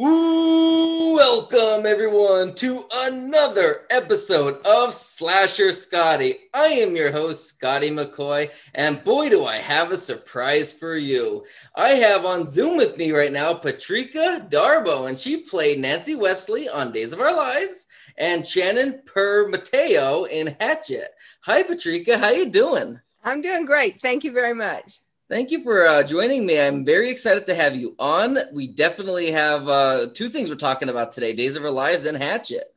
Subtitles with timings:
[0.00, 6.36] Welcome everyone to another episode of Slasher Scotty.
[6.54, 11.44] I am your host, Scotty McCoy, and boy, do I have a surprise for you.
[11.74, 16.68] I have on Zoom with me right now Patrika Darbo, and she played Nancy Wesley
[16.68, 21.08] on Days of Our Lives, and Shannon Permatteo in Hatchet.
[21.42, 23.00] Hi, Patrika, how you doing?
[23.24, 24.00] I'm doing great.
[24.00, 25.00] Thank you very much.
[25.28, 26.58] Thank you for uh, joining me.
[26.58, 28.38] I'm very excited to have you on.
[28.50, 32.16] We definitely have uh, two things we're talking about today: Days of Our Lives and
[32.16, 32.74] Hatchet.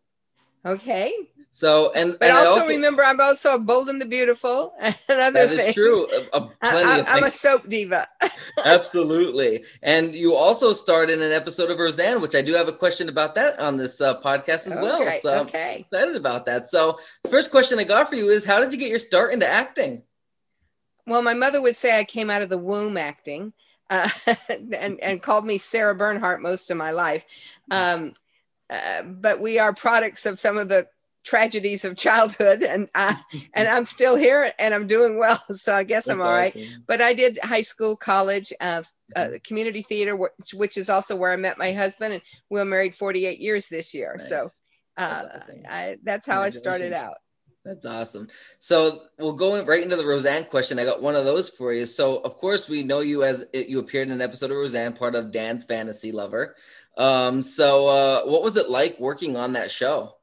[0.66, 1.14] Okay.
[1.54, 5.48] So and but and I also, remember, I'm also Bold and the Beautiful and other
[5.48, 5.62] that things.
[5.62, 6.08] is true.
[6.34, 8.08] A, a I, am a soap diva.
[8.66, 12.74] Absolutely, and you also starred in an episode of Roseanne, which I do have a
[12.74, 15.20] question about that on this uh, podcast as okay, well.
[15.20, 15.76] So okay.
[15.76, 16.70] I'm excited about that.
[16.70, 16.98] So,
[17.30, 20.04] first question I got for you is, how did you get your start into acting?
[21.08, 23.54] Well, my mother would say I came out of the womb acting,
[23.90, 24.10] uh,
[24.50, 27.26] and and called me Sarah Bernhardt most of my life.
[27.72, 28.14] Um,
[28.70, 30.88] uh, but we are products of some of the
[31.24, 33.14] tragedies of childhood, and uh,
[33.54, 36.56] and I'm still here and I'm doing well, so I guess That's I'm all right.
[36.56, 36.84] awesome.
[36.88, 38.84] But I did high school, college, uh,
[39.16, 42.66] uh, community theater, which, which is also where I met my husband, and we were
[42.66, 44.16] married 48 years this year.
[44.18, 44.30] Nice.
[44.30, 44.50] So
[44.98, 45.52] uh, That's.
[45.70, 47.18] I, that's how I started out.
[47.64, 48.28] That's awesome.
[48.60, 50.80] So we'll go right into the Roseanne question.
[50.80, 51.86] I got one of those for you.
[51.86, 55.14] So of course we know you as you appeared in an episode of Roseanne, part
[55.14, 56.56] of Dan's Fantasy Lover.
[56.98, 60.16] Um, so uh, what was it like working on that show?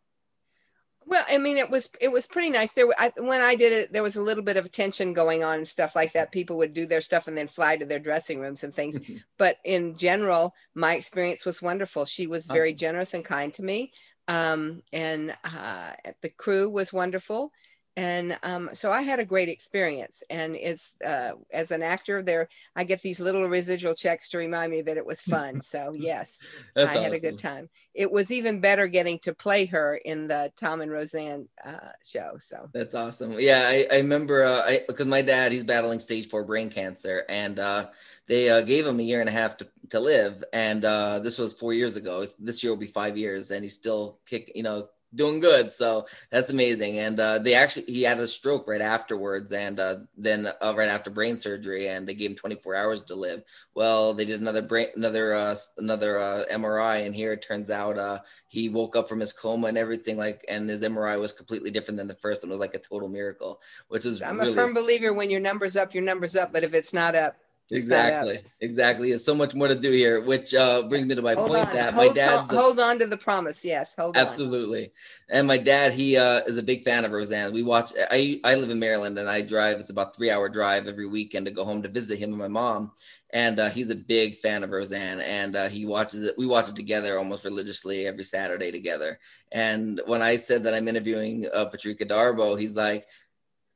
[1.07, 2.75] Well, I mean, it was it was pretty nice.
[2.75, 5.57] There, I, when I did it, there was a little bit of tension going on
[5.57, 6.33] and stuff like that.
[6.33, 9.11] People would do their stuff and then fly to their dressing rooms and things.
[9.39, 12.05] but in general, my experience was wonderful.
[12.05, 12.77] She was very Awesome.
[12.77, 13.93] generous and kind to me,
[14.29, 17.53] um, and uh, the crew was wonderful.
[17.99, 20.23] And um, so I had a great experience.
[20.31, 24.71] And as uh, as an actor, there I get these little residual checks to remind
[24.71, 25.61] me that it was fun.
[25.69, 26.43] So yes,
[26.77, 27.69] I had a good time.
[27.93, 32.37] It was even better getting to play her in the Tom and Roseanne uh, show.
[32.39, 33.35] So That's awesome.
[33.39, 37.59] Yeah, I, I remember uh, because my dad he's battling stage four brain cancer, and
[37.59, 37.87] uh,
[38.27, 41.39] they uh, gave him a year and a half to, to live, and uh, this
[41.39, 42.25] was four years ago.
[42.39, 45.73] This year will be five years, and he's still kick, you know, doing good.
[45.73, 46.99] So that's amazing.
[46.99, 50.89] And uh, they actually he had a stroke right afterwards, and uh, then uh, right
[50.89, 53.43] after brain surgery, and they gave him 24 hours to live.
[53.75, 57.99] Well, they did another brain, another uh, another uh, MRI, and here it turns out
[57.99, 58.19] uh,
[58.49, 61.99] he woke up from his coma and everything like, and his MRI was completely different
[61.99, 62.51] than the first one.
[62.51, 65.41] It was like a total miracle, which is I'm really a firm believer when your
[65.41, 66.53] number's up, your number's up.
[66.53, 67.37] But if it's not up, it's not up.
[67.71, 69.11] Exactly exactly.
[69.11, 71.69] There's so much more to do here, which uh, brings me to my hold point
[71.69, 73.65] on, that my hold, dad to- hold on to the promise.
[73.65, 74.23] Yes, hold on.
[74.23, 74.91] Absolutely.
[75.31, 77.53] And my dad, he uh, is a big fan of Roseanne.
[77.53, 77.93] We watch.
[78.11, 79.79] I I live in Maryland, and I drive.
[79.79, 82.49] It's about three hour drive every weekend to go home to visit him and my
[82.49, 82.93] mom.
[83.35, 86.35] And uh, he's a big fan of Roseanne, and uh, he watches it.
[86.39, 89.19] We watch it together almost religiously every Saturday together.
[89.53, 93.05] And when I said that I'm interviewing uh, Patrika Darbo, he's like,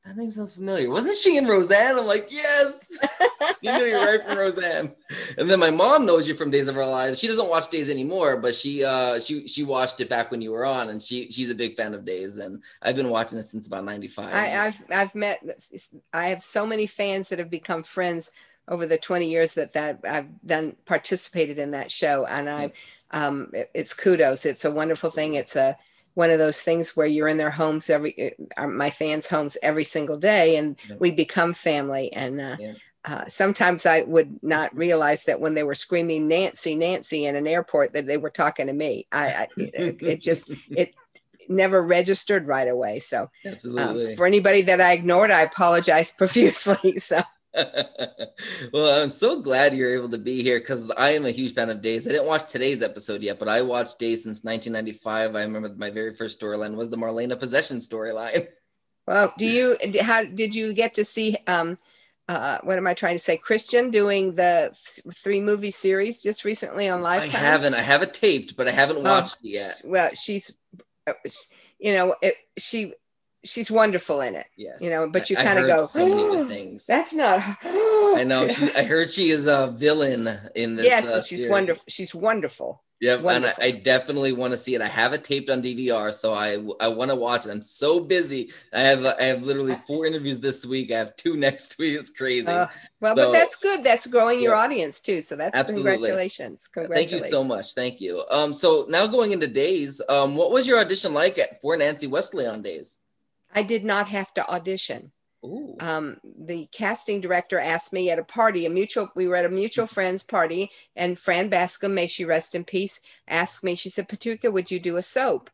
[0.05, 0.91] "That name sounds familiar.
[0.91, 2.99] Wasn't she in Roseanne?" I'm like, "Yes."
[3.63, 4.93] you knew you're right from Roseanne.
[5.39, 7.19] And then my mom knows you from Days of Our Lives.
[7.19, 10.51] She doesn't watch Days anymore, but she uh she she watched it back when you
[10.53, 13.45] were on, and she she's a big fan of Days, and I've been watching it
[13.45, 14.33] since about '95.
[14.33, 15.39] I, I've I've met.
[16.13, 18.33] I have so many fans that have become friends
[18.69, 22.73] over the 20 years that that I've done participated in that show, and I,
[23.11, 24.47] um, it- it's kudos.
[24.47, 25.35] It's a wonderful thing.
[25.35, 25.77] It's a
[26.15, 29.85] one of those things where you're in their homes every uh, my fans' homes every
[29.85, 30.97] single day, and Yeah.
[30.99, 32.13] we become family.
[32.13, 32.73] And uh, Yeah.
[33.05, 37.47] uh, sometimes I would not realize that when they were screaming Nancy, Nancy in an
[37.47, 39.07] airport, that they were talking to me.
[39.13, 40.95] I, I it, it just it
[41.49, 42.99] never registered right away.
[42.99, 43.31] So
[43.79, 46.99] um, for anybody that I ignored, I apologize profusely.
[46.99, 47.21] So
[48.73, 51.71] well, I'm so glad you're able to be here because I am a huge fan
[51.71, 52.07] of Days.
[52.07, 55.37] I didn't watch today's episode yet, but I watched Days since 1995.
[55.37, 58.49] I remember my very first storyline was the Marlena possession storyline.
[59.07, 61.79] well, do you how did you get to see um
[62.29, 63.39] uh what am I trying to say?
[63.39, 67.41] Kristian doing the th- three movie series just recently on Lifetime.
[67.43, 67.75] I haven't.
[67.75, 69.83] I have it taped, but I haven't Oh, watched it yet.
[69.85, 70.53] Well, she's
[71.07, 71.13] uh,
[71.79, 72.95] you know it, she
[73.45, 74.47] she's wonderful in it.
[74.57, 74.79] Yes.
[74.81, 76.87] You know, but you I kinda go, so things.
[76.87, 77.41] That's not.
[77.65, 78.49] I know.
[78.53, 80.87] She, I heard she is a villain in this.
[80.87, 81.51] yes, uh, she's series.
[81.51, 81.85] wonderful.
[81.89, 82.83] She's wonderful.
[83.01, 84.81] Yep, and I, I definitely want to see it.
[84.81, 87.51] I have it taped on DVR, so I I want to watch it.
[87.51, 88.53] I'm so busy.
[88.73, 90.93] I have I have literally four interviews this week.
[90.93, 91.99] I have two next week.
[91.99, 92.47] It's crazy.
[92.47, 92.69] Uh,
[93.01, 93.83] well, So- but that's good.
[93.83, 95.21] That's growing your audience too.
[95.21, 95.91] So that's Absolutely.
[95.95, 96.69] congratulations.
[96.73, 97.31] Thank you Congratulations.
[97.31, 97.75] so much.
[97.75, 98.23] Thank you.
[98.31, 102.07] Um, so now going into Days, um, what was your audition like at, for Nancy
[102.07, 103.01] Wesley on Days?
[103.55, 105.13] I did not have to audition.
[105.45, 105.77] Ooh.
[105.81, 109.49] Um, the casting director asked me at a party, a mutual, we were at a
[109.49, 114.09] mutual friend's party, and Fran Bascom, may she rest in peace, asked me, she said,
[114.09, 115.51] Patricia, would you do a soap?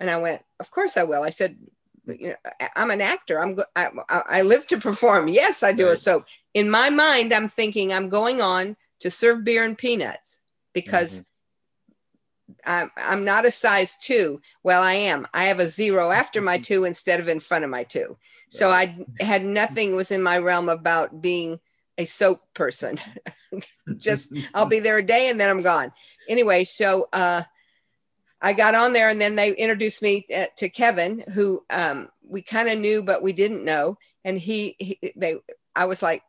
[0.00, 1.22] And I went, Of course I will.
[1.22, 1.56] I said,
[2.06, 2.34] you know,
[2.74, 3.38] I'm an actor.
[3.38, 5.28] I'm I, I live to perform.
[5.28, 5.92] Yes, I do right.
[5.92, 6.26] a soap.
[6.54, 11.30] In my mind, I'm thinking I'm going on to serve beer and peanuts because
[12.68, 14.40] I'm, I'm not a size two.
[14.62, 15.26] Well, I am.
[15.32, 18.16] I have a zero after my two instead of in front of my two.
[18.50, 21.60] So I had nothing was in my realm about being
[21.96, 22.98] a soap person.
[23.98, 25.92] Just I'll be there a day and then I'm gone.
[26.28, 27.42] Anyway, so uh,
[28.40, 32.42] I got on there and then they introduced me uh, to Kevin, who um, we
[32.42, 35.36] kind of knew but we didn't know, and he, he they
[35.74, 36.22] I was like,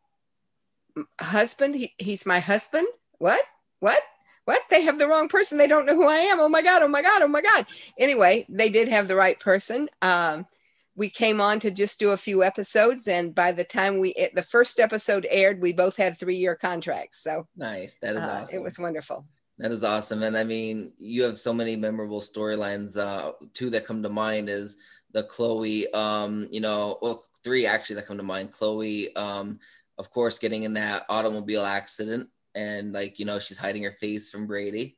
[1.20, 2.88] husband, he, he's my husband.
[3.18, 3.42] What?
[3.80, 4.02] What?
[4.50, 4.64] What?
[4.72, 5.60] They have the wrong person.
[5.60, 6.40] They don't know who i am.
[6.40, 7.66] Oh my god oh my god oh my god.
[8.00, 9.88] Anyway they did have the right person.
[10.02, 10.48] Um,
[10.96, 14.42] we came on to just do a few episodes and by the time we the
[14.42, 17.22] first episode aired we both had three year contracts.
[17.22, 17.98] So nice.
[18.02, 18.60] That is uh, awesome.
[18.60, 19.24] it was wonderful.
[19.60, 20.24] That is awesome.
[20.24, 24.50] And i mean you have so many memorable storylines uh, two that come to mind
[24.50, 24.78] is
[25.12, 28.52] the chloe um, you know well three actually that come to mind.
[28.52, 29.60] Chloe um,
[30.00, 34.30] of course getting in that automobile accident and like you know she's hiding her face
[34.30, 34.98] from Brady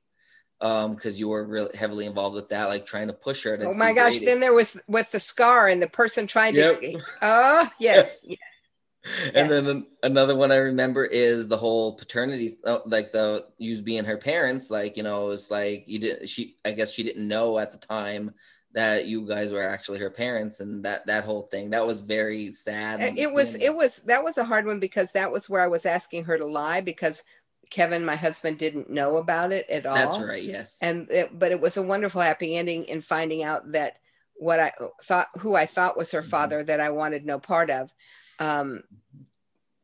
[0.61, 3.65] um because you were really heavily involved with that like trying to push her to
[3.65, 4.25] oh my gosh Brady.
[4.25, 6.79] then there was with the scar and the person trying yep.
[6.79, 8.61] to oh yes yes
[9.03, 9.65] and yes.
[9.65, 14.17] then another one I remember is the whole paternity, oh, like the you being her
[14.17, 14.69] parents.
[14.69, 16.29] Like you know, it's like you didn't.
[16.29, 18.31] She, I guess, she didn't know at the time
[18.73, 22.51] that you guys were actually her parents, and that that whole thing that was very
[22.51, 23.17] sad.
[23.17, 23.55] It was.
[23.55, 24.03] It was.
[24.03, 26.81] That was a hard one because that was where I was asking her to lie
[26.81, 27.23] because
[27.71, 29.95] Kevin, my husband, didn't know about it at all.
[29.95, 30.43] That's right.
[30.43, 30.79] Yes.
[30.83, 33.97] And it, but it was a wonderful happy ending in finding out that
[34.35, 34.71] what I
[35.01, 36.29] thought, who I thought was her mm-hmm.
[36.29, 37.91] father, that I wanted no part of,
[38.39, 38.83] um,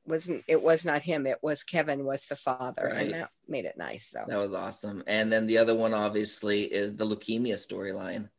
[0.06, 0.44] wasn't.
[0.48, 1.26] It was not him.
[1.26, 3.06] It was Kevin was the father, right.
[3.06, 4.10] and that made it nice.
[4.10, 5.04] So that was awesome.
[5.08, 8.30] And then the other one, obviously, is the leukemia storyline.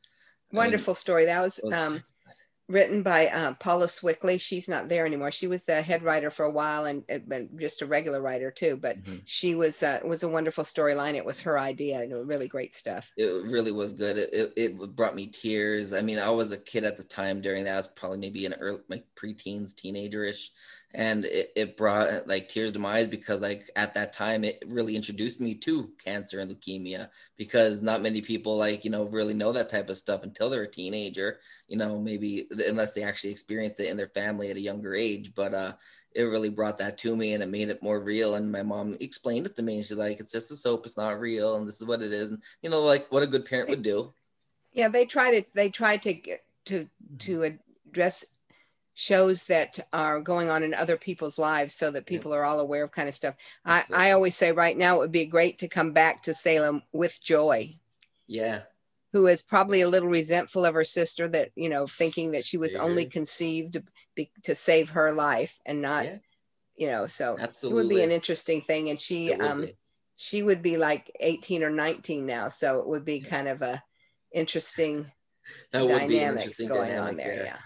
[0.53, 1.25] Wonderful I mean, story.
[1.27, 1.61] That was.
[1.62, 2.03] was um,
[2.69, 4.41] written by uh, Paula Cwikly.
[4.41, 5.31] She's not there anymore.
[5.31, 8.79] She was the head writer for a while and, and just a regular writer too.
[8.81, 9.17] But mm-hmm.
[9.25, 11.15] she was uh, was a wonderful storyline.
[11.15, 13.11] It was her idea and really great stuff.
[13.17, 14.19] It really was good.
[14.19, 15.93] It, it, it, brought me tears.
[15.93, 17.75] I mean, I was a kid at the time during that.
[17.75, 20.50] I was probably maybe an early, like preteens, teenagerish
[20.94, 24.62] and it, it brought like tears to my eyes because like at that time it
[24.69, 29.35] really introduced me to cancer and leukemia because not many people like you know really
[29.35, 31.38] know that type of stuff until they're a teenager
[31.69, 35.35] you know maybe unless they actually experienced it in their family at a younger age.
[35.35, 35.73] But uh
[36.14, 38.35] it really brought that to me and it made it more real.
[38.35, 40.87] And my mom explained it to me and she's like it's just a soap.
[40.87, 42.31] It's not real and this is what it is.
[42.31, 44.12] And you know like what a good parent would do.
[44.73, 46.88] Yeah they try to they try to get to
[47.19, 47.58] to
[47.88, 48.25] address
[49.00, 52.39] shows that are going on in other people's lives so that people yeah.
[52.39, 53.37] are all aware of kind of stuff.
[53.65, 56.83] I, I always say right now it would be great to come back to Salem
[56.93, 57.71] with joy.
[58.27, 58.62] Yeah.
[59.12, 62.56] Who is probably a little resentful of her sister that, you know, thinking that she
[62.56, 63.85] was only conceived to,
[64.17, 66.17] be, to save her life and not, yeah.
[66.77, 67.79] you know, so Absolutely.
[67.79, 68.89] it would be an interesting thing.
[68.89, 69.77] And she, um, be.
[70.17, 72.49] she would be like 18 or 19 now.
[72.49, 73.31] So it would be yeah.
[73.31, 73.81] kind of a
[74.33, 75.06] interesting
[75.71, 77.37] that would dynamics be going dynamic on there.
[77.37, 77.45] there.
[77.45, 77.59] Yeah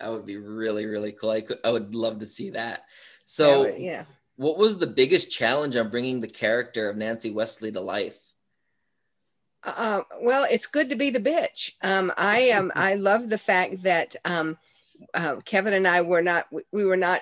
[0.00, 1.30] that would be really really cool.
[1.30, 2.82] I could I would love to see that.
[3.24, 4.04] So yeah, yeah.
[4.36, 8.28] What was the biggest challenge on bringing the character of Nancy Wesley to life?
[9.64, 11.72] Uh, well, it's good to be the bitch.
[11.82, 12.66] Um, I am.
[12.66, 14.56] Um, I love the fact that um,
[15.14, 16.44] uh, Kevin and I were not.
[16.72, 17.20] We were not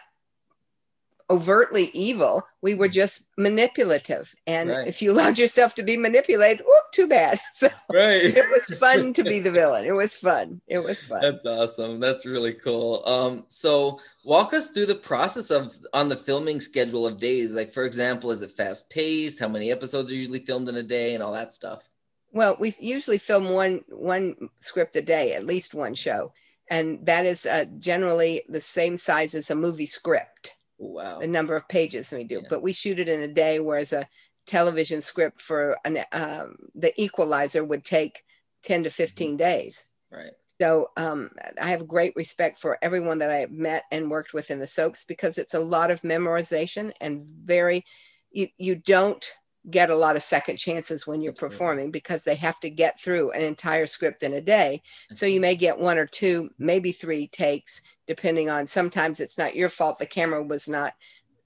[1.29, 2.47] overtly evil.
[2.63, 4.33] We were just manipulative.
[4.47, 4.87] And right.
[4.87, 7.39] if you allowed yourself to be manipulated, whoop, too bad.
[7.57, 8.21] So right.
[8.23, 9.87] it was fun to be the villain.
[9.87, 10.61] It was fun.
[10.67, 11.23] It was fun.
[11.23, 12.01] That's awesome.
[12.01, 13.03] That's really cool.
[13.07, 17.55] Um, so walk us through the process of on the filming schedule of days.
[17.55, 19.41] Like for example, is it fast paced?
[19.41, 21.89] How many episodes are usually filmed in a day and all that stuff?
[22.31, 26.33] Well, we usually film one one script a day, at least one show.
[26.69, 31.57] And that is uh, generally the same size as a movie script wow the number
[31.57, 32.49] of pages we do yeah.
[32.49, 34.07] but we shoot it in a day whereas a
[34.47, 38.23] television script for an um, the equalizer would take
[38.65, 39.37] 10 to 15 mm-hmm.
[39.37, 41.31] days right so um,
[41.61, 44.67] i have great respect for everyone that i have met and worked with in the
[44.67, 47.85] soaps because it's a lot of memorization and very
[48.31, 49.33] you, you don't
[49.71, 53.31] get a lot of second chances when you're performing because they have to get through
[53.33, 54.81] an entire script in a day.
[55.13, 59.57] So you may get one or two, maybe three takes, depending on sometimes it's not
[59.57, 59.99] your fault.
[59.99, 60.95] The camera was not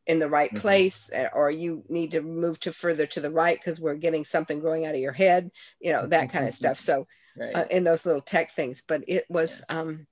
[0.06, 0.60] in the right mm-hmm.
[0.60, 4.24] place, eh, or you need to move to further to the right because we're getting
[4.24, 5.50] something growing out of your head,
[5.80, 6.76] you know, that kind of stuff.
[6.76, 7.54] So right.
[7.54, 9.80] uh, in those little tech things, but it was, yeah.
[9.80, 10.06] um,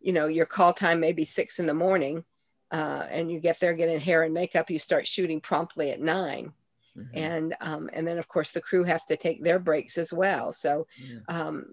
[0.00, 2.24] you know your call time may be six in the morning
[2.70, 6.52] uh, and you get there getting hair and makeup you start shooting promptly at 9
[6.96, 7.16] mm-hmm.
[7.16, 10.52] and um, and then of course the crew have to take their breaks as well
[10.52, 11.18] so yeah.
[11.28, 11.64] um,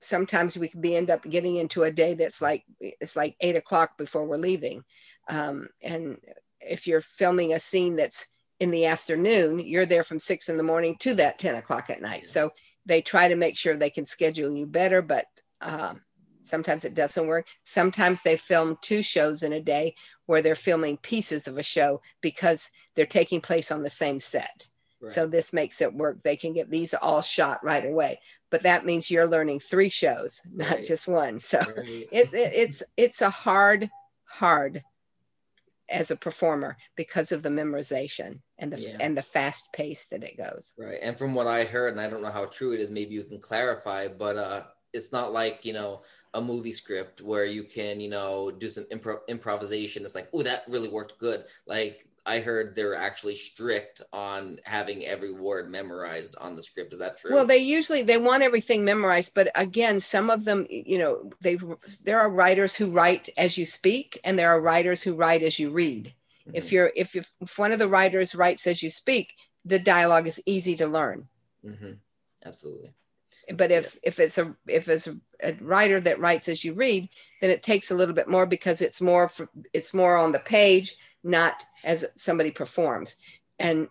[0.00, 3.56] sometimes we could be end up getting into a day that's like it's like eight
[3.56, 4.82] o'clock before we're leaving
[5.28, 6.18] um, and
[6.60, 10.62] if you're filming a scene that's in the afternoon you're there from six in the
[10.62, 12.28] morning to that 10 o'clock at night yeah.
[12.28, 12.50] so
[12.84, 15.26] they try to make sure they can schedule you better but
[15.60, 16.00] um,
[16.42, 19.94] sometimes it doesn't work sometimes they film two shows in a day
[20.26, 24.66] where they're filming pieces of a show because they're taking place on the same set
[25.00, 25.10] right.
[25.10, 28.18] so this makes it work they can get these all shot right away
[28.50, 30.84] but that means you're learning three shows not right.
[30.84, 31.88] just one so right.
[31.88, 33.90] it, it, it's it's a hard
[34.28, 34.82] hard
[35.90, 38.96] as a performer because of the memorization and the yeah.
[39.00, 42.08] and the fast pace that it goes right and from what i heard and i
[42.08, 45.64] don't know how true it is maybe you can clarify but uh it's not like
[45.64, 46.02] you know
[46.34, 50.04] a movie script where you can you know do some impro- improvisation.
[50.04, 51.44] It's like oh that really worked good.
[51.66, 56.92] Like i heard they're actually strict on having every word memorized on the script.
[56.92, 57.34] Is that true?
[57.34, 61.58] Well they usually they want everything memorized but again some of them you know they
[62.04, 65.58] there are writers who write as you speak and there are writers who write as
[65.58, 66.12] you read.
[66.42, 66.56] Mm-hmm.
[66.56, 69.34] if you're if, if one of the writers writes as you speak
[69.64, 71.28] the dialogue is easy to learn.
[71.64, 71.92] Mm-hmm.
[72.44, 72.92] absolutely
[73.56, 75.08] but if if it's a if it's
[75.42, 77.08] a writer that writes as you read
[77.40, 80.38] then it takes a little bit more because it's more for, it's more on the
[80.38, 80.94] page
[81.24, 83.16] not as somebody performs.
[83.58, 83.88] And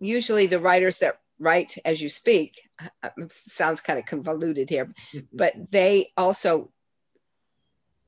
[0.00, 2.60] usually the writers that write as you speak
[3.02, 4.92] uh, sounds kind of convoluted here
[5.32, 6.68] but they also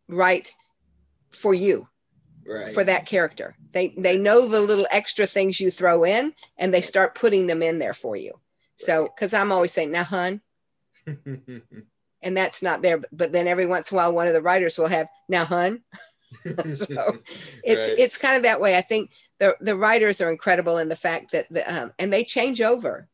[0.08, 0.50] write
[1.30, 1.86] for you
[2.44, 2.72] right.
[2.72, 3.54] for that character.
[3.72, 7.62] They they know the little extra things you throw in and they start putting them
[7.62, 8.40] in there for you.
[8.74, 10.40] So because i'm always saying now hun
[11.06, 13.02] and that's not there.
[13.12, 15.82] But then every once in a while, one of the writers will have now, hun.
[16.72, 17.18] so
[17.64, 17.98] it's right.
[17.98, 18.76] it's kind of that way.
[18.76, 22.22] I think the the writers are incredible in the fact that the, um, and they
[22.22, 23.08] change over,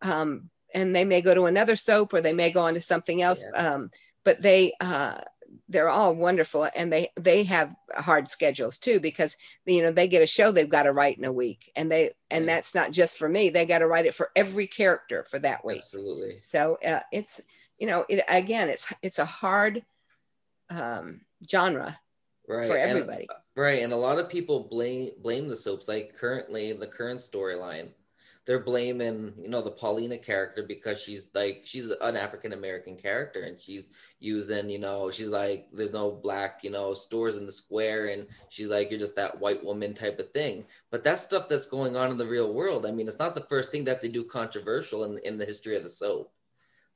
[0.00, 3.20] um, and they may go to another soap or they may go on to something
[3.20, 3.44] else.
[3.44, 3.62] Yeah.
[3.62, 3.90] Um,
[4.24, 5.20] but they uh,
[5.68, 10.22] they're all wonderful and they they have hard schedules too because you know they get
[10.22, 13.18] a show they've got to write in a week and they and that's not just
[13.18, 15.78] for me they got to write it for every character for that week.
[15.78, 16.40] Absolutely.
[16.40, 17.42] So uh, it's
[17.78, 19.82] you know it again it's it's a hard
[20.70, 21.98] um, genre
[22.48, 22.68] right.
[22.68, 23.26] for everybody.
[23.28, 27.20] and, right and a lot of people blame blame the soaps like currently the current
[27.20, 27.90] storyline
[28.46, 33.42] they're blaming you know the paulina character because she's like she's an african american character
[33.42, 37.52] and she's using you know she's like there's no black you know stores in the
[37.52, 40.64] square and she's like you're just that white woman type of thing.
[40.90, 42.86] But that's stuff that's going on in the real world.
[42.86, 45.76] I mean it's not the first thing that they do controversial in, in the history
[45.76, 46.30] of the soap.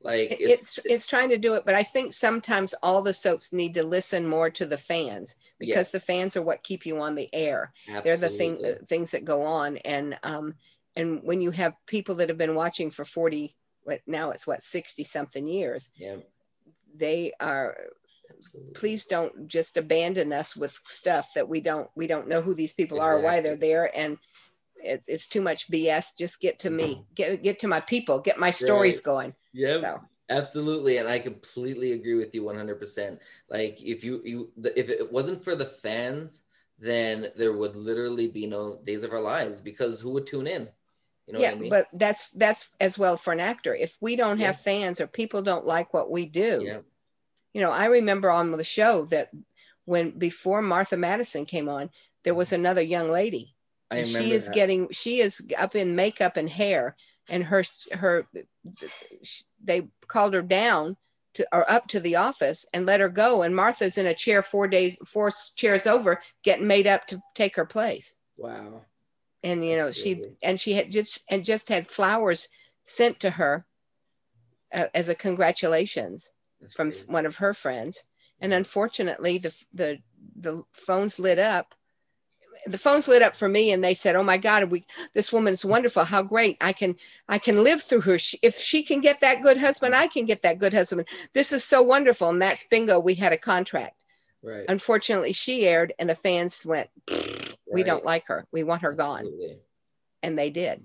[0.02, 3.54] Like it's, it's, it's trying to do it but i think sometimes all the soaps
[3.54, 5.92] need to listen more to the fans because yes.
[5.92, 7.72] the fans are what keep you on the air.
[7.88, 8.10] Absolutely.
[8.10, 9.78] they're the thing the things that go on.
[9.78, 10.54] And um
[10.96, 14.62] and when you have people that have been watching for 40 what now it's what
[14.62, 16.16] 60 something years yeah
[16.94, 17.76] they are
[18.34, 18.72] Absolutely.
[18.74, 22.72] please don't just abandon us with stuff that we don't we don't know who these
[22.72, 23.20] people exactly.
[23.20, 24.18] are why they're there and
[24.76, 27.14] it's, it's too much bs just get to me mm-hmm.
[27.14, 29.12] get get to my people get my stories right.
[29.12, 30.00] going yeah so.
[30.28, 33.20] Absolutely, and I completely agree with you 100%.
[33.48, 36.48] Like if you you if it wasn't for the fans,
[36.80, 40.68] then there would literally be no Days of Our Lives because who would tune in?
[41.26, 41.70] You know yeah, I mean?
[41.70, 43.74] but that's that's as well for an actor.
[43.74, 46.78] If we don't have fans or people don't like what we do, yeah.
[47.52, 49.30] you know, I remember on the show that
[49.86, 51.90] when before Martha Madison came on,
[52.22, 52.60] there was mm-hmm.
[52.60, 53.54] another young lady.
[53.90, 54.54] I and she is that.
[54.54, 56.96] getting she is up in makeup and hair,
[57.28, 58.28] and her her
[59.62, 60.96] they called her down
[61.34, 64.42] to or up to the office and let her go, and Martha's in a chair
[64.42, 68.20] four days four chairs over, getting made up to take her place.
[68.36, 68.82] Wow
[69.46, 72.48] and you know she and she had just and just had flowers
[72.84, 73.64] sent to her
[74.74, 77.12] uh, as a congratulations That's from crazy.
[77.12, 78.04] one of her friends.
[78.40, 79.98] And unfortunately the the
[80.34, 81.74] the phones lit up.
[82.66, 84.84] The phones lit up for me and they said oh my god we
[85.14, 86.04] this woman's wonderful.
[86.04, 86.56] How great.
[86.60, 86.96] I can
[87.28, 88.18] i can live through her.
[88.18, 91.06] She, if she can get that good husband i can get that good husband.
[91.32, 92.30] This is so wonderful.
[92.30, 92.98] And that's bingo.
[92.98, 93.94] We had a contract.
[94.42, 94.64] Right.
[94.68, 96.90] Unfortunately she aired and the fans went
[97.72, 98.46] we don't like her.
[98.52, 99.26] We want her gone.
[100.22, 100.82] And they did.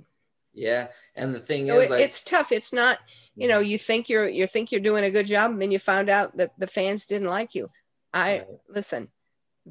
[0.54, 0.88] Yeah.
[1.16, 2.52] And the thing so is, it, like, it's tough.
[2.52, 3.00] It's not,
[3.36, 5.52] you know, you think you're, you think you're doing a good job.
[5.52, 7.70] And then you found out that the fans didn't like you.
[8.14, 8.48] I right.
[8.70, 9.08] listen,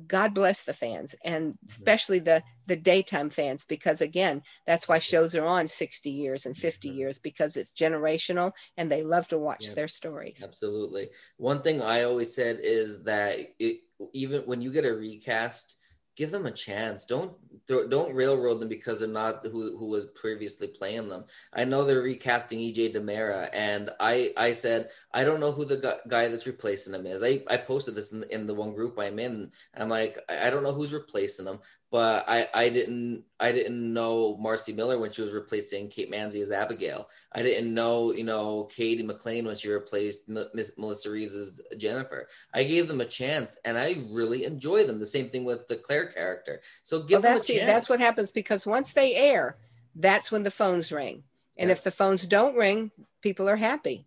[0.07, 1.67] God bless the fans and mm-hmm.
[1.69, 6.57] especially the the daytime fans because again that's why shows are on 60 years and
[6.57, 6.99] 50 mm-hmm.
[6.99, 9.75] years because it's generational and they love to watch Yeah.
[9.75, 10.45] their stories.
[10.47, 11.09] Absolutely.
[11.39, 13.81] One thing I always said is that it,
[14.13, 15.77] even when you get a recast,
[16.21, 17.07] give them a chance.
[17.07, 17.33] Don't
[17.67, 21.25] don't railroad them because they're not who who was previously playing them.
[21.55, 25.99] I know they're recasting EJ DiMera, and I I said I don't know who the
[26.09, 27.23] guy that's replacing him is.
[27.23, 29.51] I I posted this in, in the one group I'm in.
[29.75, 31.59] I'm like I I don't know who's replacing him,
[31.91, 36.43] but I I didn't I didn't know Marci Miller when she was replacing Kate Mansi
[36.43, 37.09] as Abigail.
[37.33, 42.29] I didn't know, you know, Cady McClain when she replaced Miss Melissa Reeves as Jennifer.
[42.55, 44.99] I gave them a chance and I really enjoy them.
[44.99, 46.61] The same thing with the Claire character.
[46.83, 49.57] So give Well, them that's a the, that's what happens because once they air,
[49.95, 51.25] that's when the phones ring.
[51.57, 51.73] And Yeah.
[51.73, 54.07] if the phones don't ring, people are happy.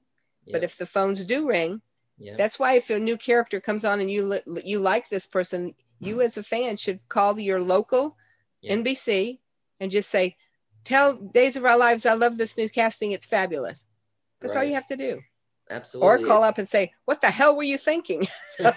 [0.52, 1.82] But if the phones do ring,
[2.18, 5.26] yeah, that's why if a new character comes on and you li- you like this
[5.26, 5.74] person,
[6.06, 8.18] you as a fan should call your local
[8.62, 8.74] Yeah.
[8.76, 9.40] NBC
[9.80, 10.36] and just say,
[10.84, 13.12] "Tell Days of Our Lives I love this new casting.
[13.12, 13.88] It's fabulous."
[14.40, 15.22] That's all you have to do.
[15.70, 16.26] absolutely.
[16.26, 18.72] Or call up and say, "What the hell were you thinking?" So,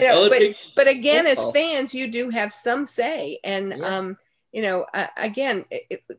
[0.00, 3.84] you know, but- but again, as fans, you do have some say, and Yeah.
[3.84, 4.18] um,
[4.52, 6.18] you know, uh, again, it, it-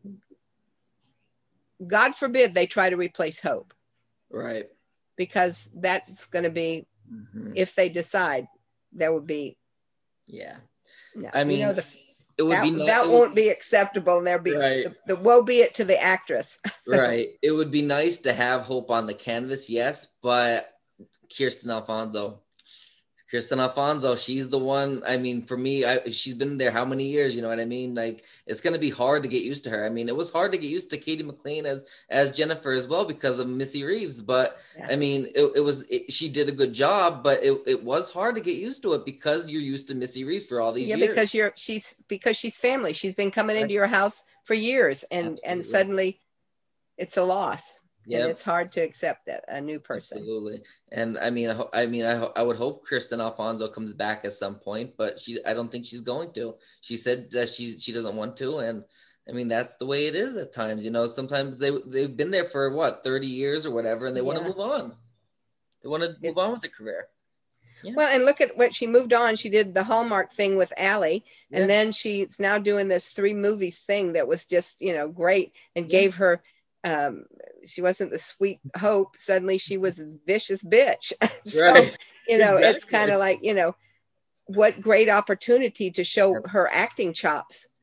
[1.88, 3.74] God forbid they try to replace Hope
[4.30, 4.66] right.
[5.16, 7.54] because that's going to be Mhm.
[7.56, 8.48] if they decide
[8.92, 9.58] there would be.
[10.28, 10.58] Yeah.
[11.16, 11.86] No, I you mean, know, the,
[12.38, 14.84] It would that, be that would- won't be acceptable, and there'll be Right.
[14.84, 16.60] the, the woe be it to the actress.
[16.78, 17.30] So, Right.
[17.42, 20.70] It would be nice to have Hope on the canvas, yes, but
[21.30, 22.42] Kristian Alfonso.
[23.32, 25.02] Kristian Alfonso, she's the one.
[25.06, 27.36] I mean, for me, I, she's been there how many years?
[27.36, 27.94] You know what I mean?
[27.94, 29.86] Like, it's gonna be hard to get used to her.
[29.86, 32.88] I mean, it was hard to get used to Cady McClain as as Jennifer as
[32.88, 34.22] well because of Missy Reeves.
[34.22, 34.88] But Yeah.
[34.92, 38.10] I mean, it, it was it, she did a good job, but it, it was
[38.14, 40.88] hard to get used to it because you're used to Missy Reeves for all these
[40.88, 41.00] years.
[41.00, 41.16] yeah, years.
[41.16, 42.94] because you're she's because she's family.
[42.94, 43.64] She's been coming Right.
[43.64, 45.52] into your house for years, and Absolutely.
[45.52, 46.20] and suddenly,
[46.98, 50.18] it's a loss, yeah, and it's hard to accept that a new person.
[50.20, 50.62] Absolutely,
[50.92, 53.94] and I mean, I, ho- I mean, I, ho- I would hope Kristian Alfonso comes
[53.94, 56.56] back at some point, but she, I don't think she's going to.
[56.82, 58.84] She said that she she doesn't want to, and
[59.30, 60.86] I mean, that's the way it is at times.
[60.86, 64.22] You know, sometimes they they've been there for what thirty years or whatever, and they
[64.22, 64.94] want to move on.
[65.84, 67.08] They want to move It's- on with their career.
[67.96, 69.36] Well, and look at what she moved on.
[69.36, 71.60] She did the Hallmark thing with Allie, Yeah.
[71.60, 75.54] and then she's now doing this three movies thing that was just you know great
[75.76, 76.00] and Yeah.
[76.00, 76.42] gave her.
[76.84, 77.26] Um,
[77.68, 79.16] she wasn't the sweet hope.
[79.18, 81.14] Suddenly, she was a vicious bitch.
[81.46, 81.96] so Right.
[82.28, 83.76] you know, it's kind of like you know,
[84.46, 87.76] what great opportunity to show her acting chops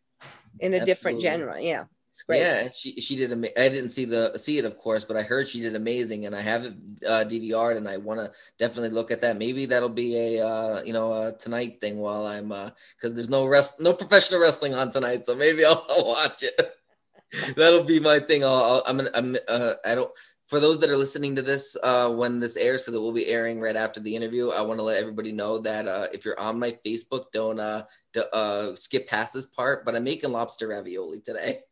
[0.61, 1.61] in a different genre.
[1.61, 2.41] Yeah, it's great.
[2.41, 3.33] Yeah, she she did.
[3.33, 6.27] Ama- I didn't see the see it, of course, but I heard she did amazing,
[6.27, 6.75] and I have it
[7.07, 9.37] uh, DVR'd, and I want to definitely look at that.
[9.37, 13.47] Maybe that'll be a uh, you know a tonight thing while I'm because there's no
[13.47, 16.61] rest, no professional wrestling on tonight, so maybe I'll, I'll watch it.
[17.57, 18.45] that'll be my thing.
[18.45, 20.11] I'll, I'll I'm gonna I'm uh, I don't.
[20.47, 23.27] For those that are listening to this uh, when this airs, because it will be
[23.29, 26.39] airing right after the interview, I want to let everybody know that uh, if you're
[26.39, 29.85] on my Facebook, don't uh, d- uh, skip past this part.
[29.87, 31.59] But I'm making lobster ravioli today.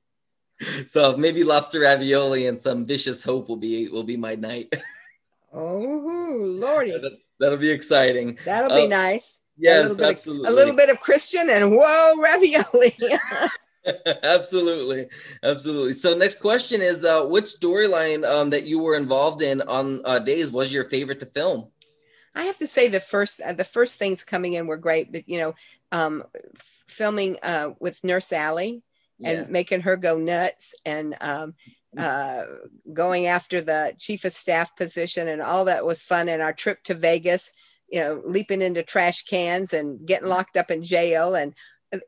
[0.87, 4.72] So maybe lobster ravioli and some vicious hope will be will be my night.
[5.53, 8.38] Oh lordy, That- That'll be exciting.
[8.44, 9.38] that'll be Uh, nice.
[9.59, 10.48] Yes, bit, absolutely.
[10.48, 12.94] a little bit of Kristian and whoa ravioli.
[14.23, 15.09] absolutely,
[15.42, 15.92] absolutely.
[15.92, 20.18] So next question is, uh, which storyline um, that you were involved in on uh,
[20.18, 21.68] Days was your favorite to film?
[22.35, 25.29] I have to say the first uh, the first things coming in were great, but
[25.29, 25.55] you know,
[25.90, 28.83] um, f- filming uh, with Nurse Allie
[29.18, 31.55] Yeah, and making her go nuts and um,
[31.99, 32.45] uh,
[32.92, 36.29] going after the chief of staff position and all that was fun.
[36.29, 37.53] And our trip to Vegas,
[37.90, 41.53] you know, leaping into trash cans and getting locked up in jail and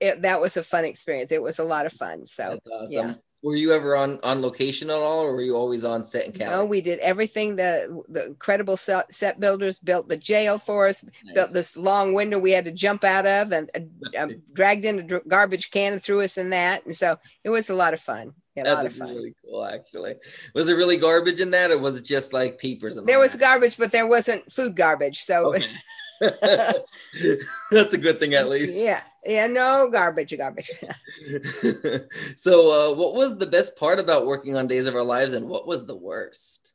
[0.00, 1.30] it, that was a fun experience.
[1.32, 2.26] It was a lot of fun.
[2.26, 2.92] So awesome.
[2.92, 3.14] yeah.
[3.42, 6.32] Were you ever on on location at all, or were you always on set in
[6.32, 6.50] Cali?
[6.50, 7.56] no, we did everything.
[7.56, 11.04] The the incredible set, set builders built the jail for us.
[11.24, 11.34] Nice.
[11.34, 15.00] built this long window we had to jump out of and uh, um, dragged in
[15.00, 16.86] a garbage can and threw us in that.
[16.86, 18.32] And so it was a lot of fun.
[18.56, 19.08] Yeah, a That lot of fun.
[19.08, 20.14] really cool, actually.
[20.54, 22.96] Was it really garbage in that, or was it just like papers?
[22.96, 23.40] And There was that?
[23.40, 25.18] garbage, but there wasn't food garbage.
[25.18, 25.64] So Okay.
[27.70, 28.84] That's a good thing, at least.
[28.84, 30.70] yeah, yeah, no garbage, garbage.
[32.36, 35.48] so, uh, what was the best part about working on Days of Our Lives, and
[35.48, 36.72] what was the worst?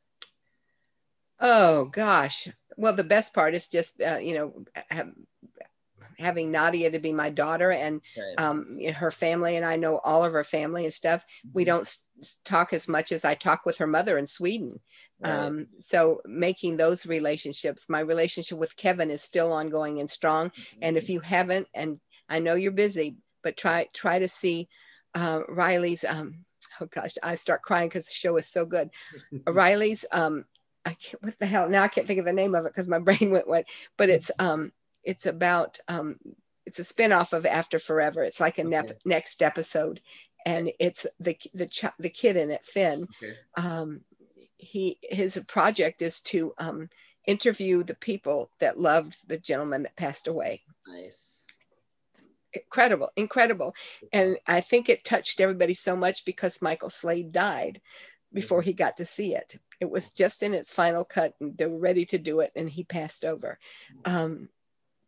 [1.40, 2.48] oh gosh.
[2.76, 4.64] Well, the best part is just uh, you know
[6.20, 8.44] having Nadia to be my daughter and Right.
[8.44, 11.24] um, her family and I know all of her family and stuff.
[11.52, 11.88] We don't
[12.44, 14.80] talk as much as I talk with her mother in Sweden.
[15.20, 15.30] Right.
[15.32, 20.52] Um, so making those relationships, my relationship with Kevin is still ongoing and strong.
[20.82, 24.68] And if you haven't, and I know you're busy, but try try to see
[25.14, 26.04] uh, Riley's.
[26.04, 26.44] Um,
[26.80, 28.90] oh gosh, I start crying because the show is so good.
[29.46, 30.04] Riley's.
[30.12, 30.44] Um,
[30.84, 31.68] I can't, what the hell?
[31.68, 33.66] Now I can't think of the name of it because my brain went wet.
[33.98, 34.72] But it's um,
[35.04, 36.18] it's about um,
[36.66, 38.22] it's a spinoff of After Forever.
[38.22, 40.00] It's like a nep- next episode,
[40.46, 43.06] and it's the the ch- the kid in it, Finn.
[43.22, 43.34] Okay.
[43.56, 44.02] Um,
[44.56, 46.88] he his project is to um,
[47.26, 50.62] interview the people that loved the gentleman that passed away.
[50.86, 51.46] Nice.
[52.52, 53.74] Incredible, incredible,
[54.12, 57.80] and I think it touched everybody so much because Michael Slade died
[58.32, 59.56] before he got to see it.
[59.80, 62.68] It was just in its final cut, and they were ready to do it, and
[62.68, 63.58] he passed over.
[64.04, 64.48] Um,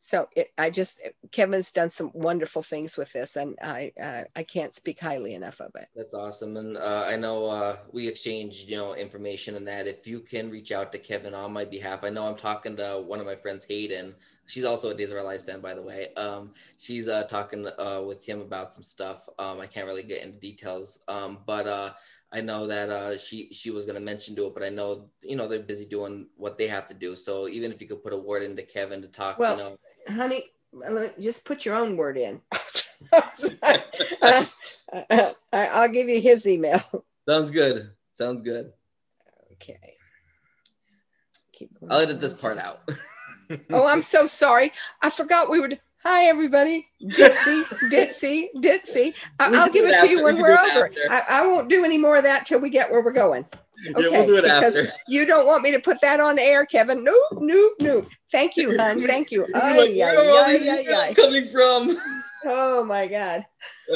[0.05, 4.43] so it, I just Kevin's done some wonderful things with this, and I uh, I
[4.43, 5.87] can't speak highly enough of it.
[5.95, 6.57] That's awesome.
[6.57, 9.87] And uh, I know uh, we exchanged, you know, information and that.
[9.87, 13.05] If you can reach out to Kevin on my behalf, I know I'm talking to
[13.07, 14.17] one of my friends, Hayden.
[14.47, 16.09] She's also a Days of Our Lives fan, by the way.
[16.17, 19.29] Um, she's uh, talking uh, with him about some stuff.
[19.39, 21.91] Um, I can't really get into details, um, but uh,
[22.33, 24.55] I know that uh, she she was going to mention to it.
[24.55, 27.15] But I know, you know, they're busy doing what they have to do.
[27.15, 29.77] So even if you could put a word into Kevin to talk, Well, you know,
[30.09, 30.45] honey,
[31.21, 32.41] just put your own word in.
[34.23, 34.49] I-
[35.53, 36.81] I'll give you his email.
[37.29, 37.91] sounds good.
[38.15, 38.73] Sounds good.
[39.53, 39.97] Okay.
[41.53, 41.93] Keep going.
[41.93, 42.77] I'll edit this part out.
[43.71, 44.73] Oh, I'm so sorry.
[45.03, 45.69] I forgot we were.
[46.05, 46.89] Hi, everybody.
[47.03, 47.63] Ditzy,
[47.93, 49.15] ditzy, ditzy.
[49.39, 50.91] I, I'll give it to you when we we're over.
[51.11, 53.45] I, I won't do any more of that till we get where we're going.
[53.83, 54.93] Yeah, we'll do it because after.
[55.09, 57.03] you don't want me to put that on air, Kevin.
[57.03, 58.05] No, no, no.
[58.31, 59.01] Thank you, hon.
[59.07, 59.47] Thank you.
[59.49, 61.15] You're Ay, like, ay, where are all ay, these ay, emails ay.
[61.15, 61.97] coming from?
[62.45, 63.47] Oh my God.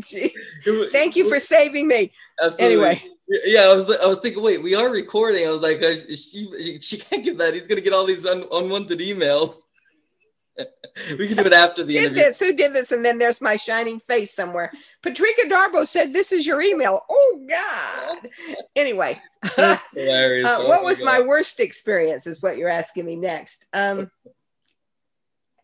[0.00, 0.90] Jeez.
[0.90, 2.10] Thank you for saving me.
[2.42, 2.86] Absolutely.
[2.86, 3.02] Anyway.
[3.44, 5.46] Yeah, I was I was thinking, wait, we are recording.
[5.46, 7.52] I was like, she she, she can't give that.
[7.52, 9.60] He's gonna get all these un, unwanted emails.
[11.18, 12.22] we can do it after the Did interview.
[12.24, 12.40] this?
[12.40, 12.92] Who did this?
[12.92, 14.72] And then there's my shining face somewhere.
[15.02, 17.00] Patrika Darbo said, This is your email.
[17.08, 18.28] Oh God.
[18.76, 19.20] Anyway,
[19.58, 20.48] uh, Hilarious.
[20.50, 22.26] Oh what was my worst experience?
[22.26, 23.66] Is what you're asking me next.
[23.72, 24.10] Um,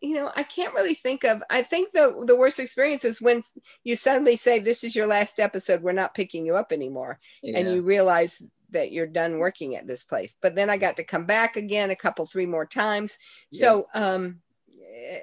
[0.01, 1.43] you know, I can't really think of.
[1.49, 3.41] I think the the worst experience is when
[3.83, 5.81] you suddenly say, "This is your last episode.
[5.81, 10.03] We're not picking you up anymore," and you realize that you're done working at this
[10.03, 10.37] place.
[10.41, 13.17] But then I got to come back again a couple, three more times.
[13.51, 14.41] So, um,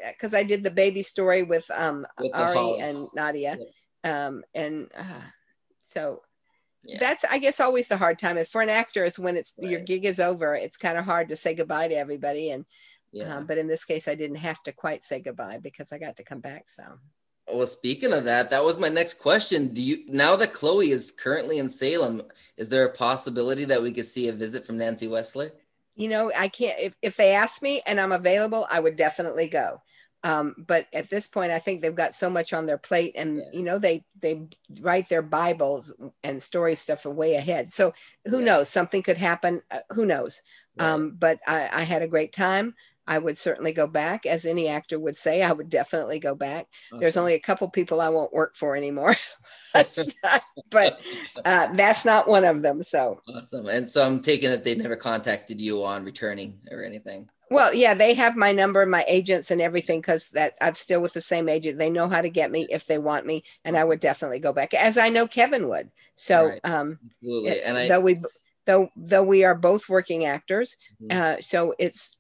[0.09, 2.79] because I did the baby story with um With Ari Hollow.
[2.81, 3.59] and Nadia,
[4.05, 5.21] um, and uh,
[5.83, 6.23] so
[6.85, 6.99] Yeah.
[7.01, 8.37] that's I guess always the hard time.
[8.39, 11.29] And for an actor, is when it's your gig is over, it's kind of hard
[11.31, 12.51] to say goodbye to everybody.
[12.51, 12.65] And
[13.13, 13.37] yeah.
[13.37, 16.17] um, but in this case, I didn't have to quite say goodbye because I got
[16.17, 16.69] to come back.
[16.69, 16.85] So
[17.53, 19.75] Well, speaking of that, that was my next question.
[19.75, 22.23] Do you now that Chloe is currently in Salem,
[22.57, 25.51] is there a possibility that we could see a visit from Nancy Wesley?
[25.97, 26.79] You know, I can't.
[26.79, 29.83] If if they ask me and I'm available, I would definitely go.
[30.25, 33.39] Um, but at this point, I think they've got so much on their plate, and
[33.39, 33.45] Yeah.
[33.53, 34.49] you know, they they
[34.81, 35.93] write their Bibles
[36.25, 37.73] and story stuff way ahead.
[37.73, 37.93] So
[38.27, 38.47] who Yeah.
[38.47, 38.69] knows?
[38.69, 39.63] Something could happen.
[39.71, 40.43] Uh, who knows?
[40.79, 42.75] Um, but I, I had a great time.
[43.07, 45.43] I would certainly go back, as any actor would say.
[45.43, 46.67] I would definitely go back.
[47.01, 49.15] There's only a couple people I won't work for anymore,
[50.71, 51.01] but
[51.45, 52.83] uh, that's not one of them.
[52.83, 53.67] So, awesome.
[53.69, 57.29] And so I'm taking it they never contacted you on returning or anything.
[57.51, 61.13] well, yeah, they have my number, my agents, and everything because that I'm still with
[61.13, 61.79] the same agent.
[61.79, 64.53] They know how to get me if they want me, and I would definitely go
[64.53, 65.91] back, as I know Kevin would.
[66.17, 66.61] So, Right.
[66.65, 67.61] um, Absolutely.
[67.67, 68.21] and I though we
[68.67, 71.13] though though we are both working actors, Mhm.
[71.13, 72.19] uh, so it's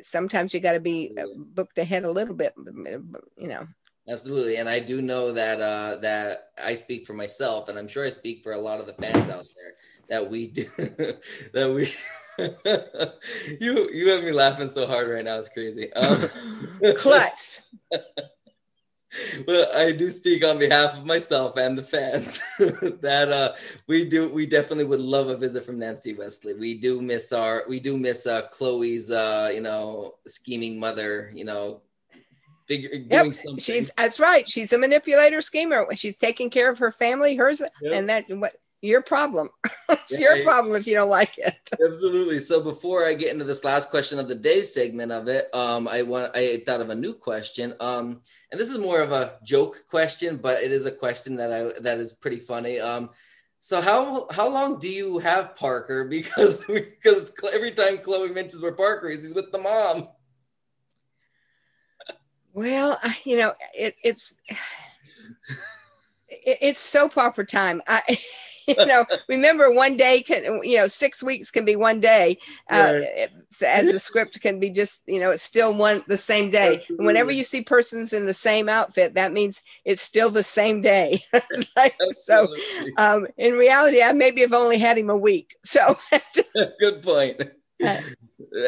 [0.00, 2.54] sometimes you got to be uh, booked ahead a little bit,
[3.36, 3.66] you know.
[4.06, 8.04] Absolutely, and I do know that uh, that I speak for myself, and I'm sure
[8.04, 9.74] I speak for a lot of the fans out there
[10.10, 10.64] that we do
[11.54, 11.86] that we.
[13.64, 15.90] you you have me laughing so hard right now; it's crazy.
[15.94, 16.20] Um,
[16.96, 17.62] Klutz.
[19.46, 22.42] Well, I do speak on behalf of myself and the fans
[23.00, 23.52] that uh,
[23.86, 24.32] we do.
[24.32, 26.54] We definitely would love a visit from Nancy Wesley.
[26.54, 27.62] We do miss our.
[27.68, 29.10] We do miss uh, Chloe's.
[29.10, 31.30] Uh, you know, scheming mother.
[31.34, 31.82] You know,
[32.66, 33.58] figure doing something.
[33.58, 34.48] she's that's right.
[34.48, 35.86] She's a manipulator schemer.
[35.94, 37.94] She's taking care of her family, hers, Yep.
[37.94, 39.48] and that what your problem.
[39.88, 41.70] it's Yeah, your problem if you don't like it.
[41.84, 42.38] Absolutely.
[42.38, 45.88] So before I get into this last question of the day segment of it, um,
[45.88, 47.72] I want I thought of a new question.
[47.80, 48.20] Um,
[48.52, 51.80] and this is more of a joke question, but it is a question that I
[51.80, 52.78] that is pretty funny.
[52.78, 53.10] Um,
[53.58, 56.04] so how how long do you have Parker?
[56.10, 60.06] Because because every time Chloe mentions where Parker is, he's with the mom.
[62.52, 64.42] Well, you know, it, it's
[66.28, 67.82] it, it's soap opera time.
[67.88, 68.02] I,
[68.78, 72.38] you know, remember one day can, you know, six weeks can be one day.
[72.70, 73.28] Uh, Right.
[73.66, 76.78] as the script can be just, you know, it's still one the same day.
[76.88, 80.80] And whenever you see persons in the same outfit, that means it's still the same
[80.80, 81.18] day.
[82.10, 82.48] So,
[82.96, 85.54] um, in reality, I maybe have only had him a week.
[85.64, 85.96] So,
[86.80, 87.40] Good point.
[87.82, 87.96] Uh,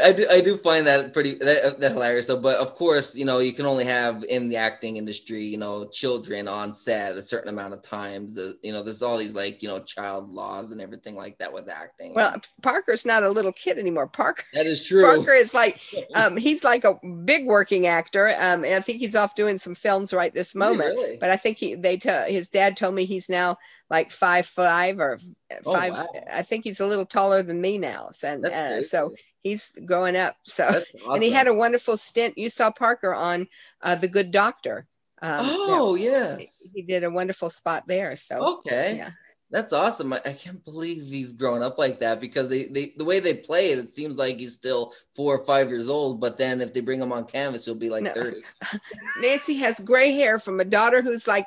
[0.03, 2.41] I do, I do find that pretty that, that hilarious though.
[2.41, 5.87] But of course, you know, you can only have in the acting industry, you know,
[5.87, 8.39] children on set a certain amount of times.
[8.39, 11.53] Uh, you know, there's all these like you know child laws and everything like that
[11.53, 12.15] with acting.
[12.15, 14.07] well, Parker's not a little kid anymore.
[14.07, 14.45] Parker.
[14.55, 15.05] that is true.
[15.05, 15.81] Parker is like
[16.15, 19.75] um, he's like a big working actor, um, and I think he's off doing some
[19.75, 20.91] films right this moment.
[20.97, 21.17] really?
[21.19, 23.57] But I think he they tell his dad told me he's now
[23.91, 25.19] like five five or
[25.65, 25.93] Oh, five.
[25.93, 26.07] wow.
[26.33, 28.11] I think he's a little taller than me now.
[28.25, 29.15] And, uh, so
[29.47, 30.35] he's growing up.
[30.45, 32.37] So That's and he had a wonderful stint.
[32.37, 33.47] You saw Parker on
[33.83, 34.87] uh, The Good Doctor.
[35.23, 36.71] Um, oh that- yes.
[36.75, 38.17] he did a wonderful spot there.
[38.17, 38.97] So Okay.
[38.99, 39.11] yeah.
[39.49, 40.13] That's awesome.
[40.13, 43.35] I, I can't believe he's grown up like that because they, they the way they
[43.35, 46.21] play it, it seems like he's still four or five years old.
[46.21, 48.11] But then if they bring him on canvas, he'll be like No.
[48.13, 48.39] 30.
[49.23, 51.47] Nancy has gray hair from a daughter who's like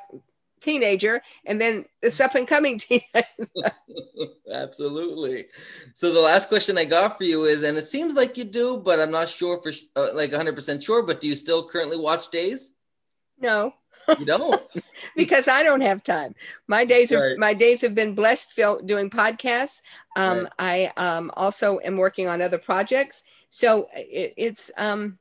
[0.59, 3.01] teenager, and then this up and coming teen.
[4.53, 5.45] Absolutely.
[5.93, 8.77] So the last question I got for you is, and it seems like you do,
[8.77, 12.29] but I'm not sure for uh, like 100% sure, but do you still currently watch
[12.29, 12.77] Days?
[13.39, 13.73] no,
[14.17, 14.59] You don't?
[15.15, 16.35] because I don't have time.
[16.67, 17.37] My days are Right.
[17.37, 19.81] my days have been blessed fil- doing podcasts.
[20.15, 20.51] Um, Right.
[20.59, 25.17] I um, also am working on other projects, so it, it's um,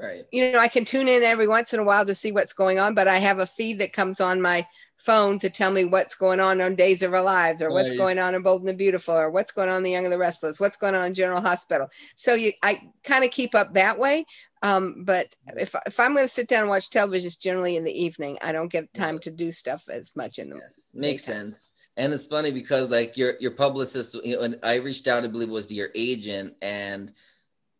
[0.00, 0.24] right.
[0.32, 2.78] you know I can tune in every once in a while to see what's going
[2.78, 6.14] on, but I have a feed that comes on my phone to tell me what's
[6.14, 7.98] going on on Days of Our Lives, or what's Right.
[7.98, 10.12] going on in Bold and the Beautiful, or what's going on in The Young and
[10.12, 11.88] the Restless, what's going on in General Hospital.
[12.16, 14.26] So you, I kind of keep up that way.
[14.62, 17.84] Um, but if if I'm going to sit down and watch television, it's generally in
[17.84, 18.36] the evening.
[18.42, 21.44] I don't get time to do stuff as much in the Yes, makes daytime.
[21.44, 21.74] sense.
[21.96, 25.28] And it's funny because like your your publicist, you know, and I reached out, I
[25.28, 27.12] believe it was to your agent, and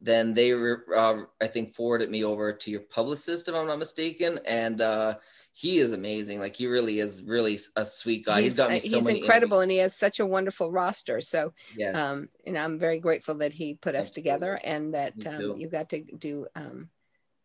[0.00, 4.38] then they uh, I think, forwarded me over to your publicist, if I'm not mistaken.
[4.46, 5.14] And uh,
[5.52, 6.40] he is amazing.
[6.40, 8.40] Like he really is really a sweet guy.
[8.40, 10.70] he's he's, got me uh, so he's many incredible and he has such a wonderful
[10.70, 11.94] roster so Yes.
[11.96, 14.22] um and i'm very grateful that he put us Absolutely.
[14.22, 16.88] together and that um, you got to do um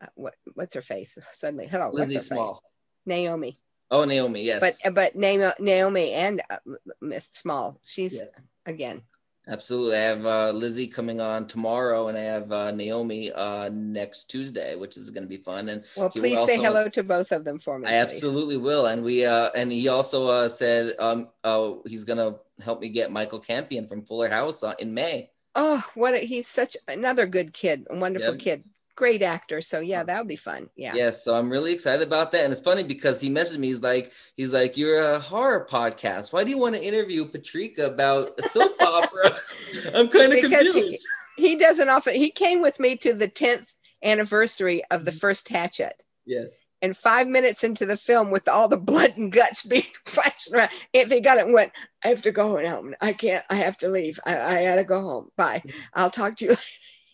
[0.02, 2.28] uh, what what's her face suddenly hello Lizzie her face?
[2.28, 2.62] Small.
[3.06, 3.60] naomi
[3.92, 4.42] Oh, Naomi.
[4.42, 4.82] Yes.
[4.84, 6.58] but but naomi, naomi and uh,
[7.02, 8.42] miss small she's Yes.
[8.66, 9.02] again
[9.48, 9.96] Absolutely.
[9.98, 14.76] I have uh, Lizzie coming on tomorrow, and I have uh, Naomi uh, next Tuesday,
[14.76, 15.70] which is going to be fun.
[15.70, 18.02] And well please will say hello to both of them for me I please.
[18.02, 18.88] absolutely will.
[18.88, 22.90] And we uh, and he also uh, said um, uh, he's going to help me
[22.90, 25.30] get Michael Campion from Fuller House uh, in May.
[25.56, 28.40] oh what a, he's such another good kid a wonderful Yep.
[28.40, 28.64] kid
[28.96, 32.32] great actor so yeah that would be fun yeah Yes, so I'm really excited about
[32.32, 32.44] that.
[32.46, 33.68] And it's funny because he messaged me.
[33.68, 36.32] He's like, he's like, you're a horror podcast.
[36.32, 39.32] Why do you want to interview Patrika about a soap opera?
[39.96, 41.06] I'm kind of Because he- confused.
[41.36, 45.06] he doesn't often he came with me to the 10th anniversary of Mm-hmm.
[45.06, 46.68] the first hatchet yes.
[46.82, 50.70] and five minutes into the film with all the blood and guts being flashed around
[50.94, 51.72] anthony got it and went
[52.04, 55.02] i have to go home i can't i have to leave i, I gotta go
[55.02, 55.62] home bye
[55.94, 56.56] i'll talk to you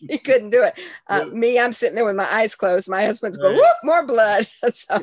[0.08, 1.32] he couldn't do it uh, Yeah.
[1.32, 4.98] me i'm sitting there with my eyes closed my husband's going whoop more blood so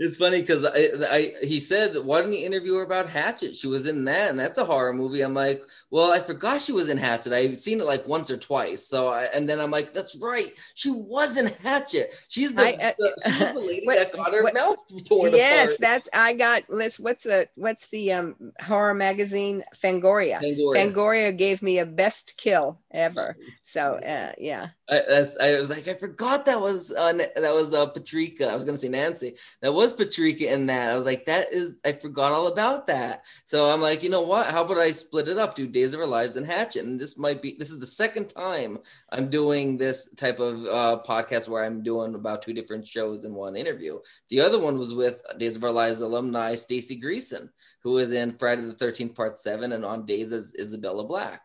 [0.00, 3.56] It's funny because I, I he said, "Why didn't you interview her about Hatchet?
[3.56, 6.70] She was in that, and that's a horror movie." I'm like, "Well, I forgot she
[6.70, 7.32] was in Hatchet.
[7.32, 10.46] I've seen it like once or twice." So, I, and then I'm like, "That's right,
[10.76, 12.14] she was in Hatchet.
[12.28, 14.76] She's the, I, uh, the she was the lady what- that got her what- mouth
[15.08, 20.38] torn yes apart." that's i got list what's the what's the um horror magazine fangoria
[20.38, 20.76] Fangoria.
[20.76, 25.86] fangoria gave me a best kill ever so uh, yeah I, that's, I was like,
[25.86, 28.48] I forgot that was uh, that was uh, Patrika.
[28.48, 29.34] I was gonna say Nancy.
[29.60, 30.90] That was Patrika in that.
[30.90, 31.78] I was like, that is.
[31.84, 33.22] I forgot all about that.
[33.44, 34.50] So I'm like, you know what?
[34.50, 35.54] How about I split it up?
[35.54, 36.84] Do Days of Our Lives and Hatchet.
[36.84, 37.54] And this might be.
[37.58, 38.78] This is the second time
[39.12, 43.34] I'm doing this type of uh, podcast where I'm doing about two different shows in
[43.34, 43.98] one interview.
[44.30, 47.50] The other one was with Days of Our Lives alumni Staci Greason,
[47.82, 51.42] who was in Friday the Thirteenth Part Seven and on Days as Isabella Black.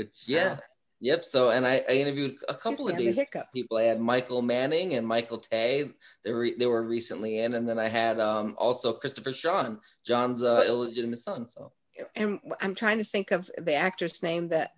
[0.00, 0.54] Which yeah.
[0.54, 0.60] Wow.
[1.02, 1.24] Yep.
[1.24, 3.78] So, and I, I interviewed a Excuse couple me, of days people.
[3.78, 5.90] I had Michael Manning and Michael Tay.
[6.24, 10.42] They were they were recently in, and then I had um also Christopher Sean, John's
[10.42, 11.46] uh, illegitimate son.
[11.46, 11.72] So
[12.16, 14.72] and I'm trying to think of the actor's name that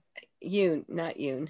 [0.45, 1.49] Yoon, not Yoon.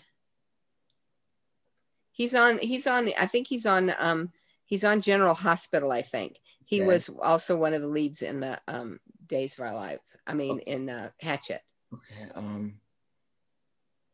[2.12, 2.58] He's on.
[2.58, 3.10] He's on.
[3.18, 3.92] I think he's on.
[3.98, 4.32] Um,
[4.64, 5.92] he's on General Hospital.
[5.92, 6.86] I think he Okay.
[6.86, 10.16] was also one of the leads in the um, Days of Our Lives.
[10.26, 11.60] I mean, in uh, Hatchet.
[11.92, 12.80] okay, um,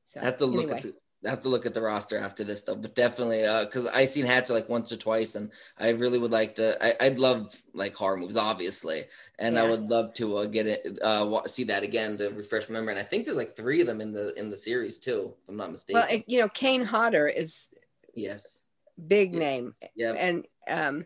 [0.09, 0.95] So I have to look anyway, at the
[1.27, 3.93] I have to look at the roster after this though, but definitely uh, because uh,
[3.95, 6.75] I seen Hatchet like once or twice, and I really would like to.
[6.83, 9.03] I, would love like horror movies, obviously,
[9.39, 9.65] and yeah.
[9.65, 12.93] I would love to uh, get it, uh, see that again to refresh my memory.
[12.93, 15.49] And I think there's like three of them in the in the series too, if
[15.51, 16.03] I'm not mistaken.
[16.09, 17.75] Well, you know, Kane Hodder is
[18.15, 18.69] yes,
[19.09, 19.39] big yeah.
[19.39, 21.05] name, yeah, and um,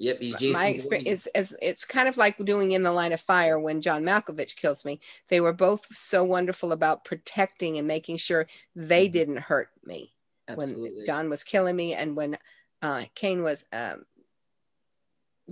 [0.00, 0.62] Yep, he's Jason.
[0.62, 4.02] My experience is, it's kind of like doing in the line of fire when John
[4.02, 4.98] Malkovich kills me.
[5.28, 9.12] They were both so wonderful about protecting and making sure they mm-hmm.
[9.12, 10.14] didn't hurt me
[10.48, 10.90] Absolutely.
[10.96, 12.38] when John was killing me and when
[12.80, 14.06] uh, Kane was um,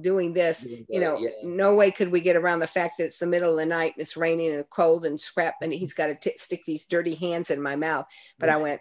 [0.00, 0.66] doing this.
[0.88, 1.28] You know, yeah.
[1.44, 3.92] no way could we get around the fact that it's the middle of the night
[3.96, 7.14] and it's raining and cold and scrap and he's got to t- stick these dirty
[7.14, 8.06] hands in my mouth.
[8.38, 8.54] But right.
[8.54, 8.80] I went,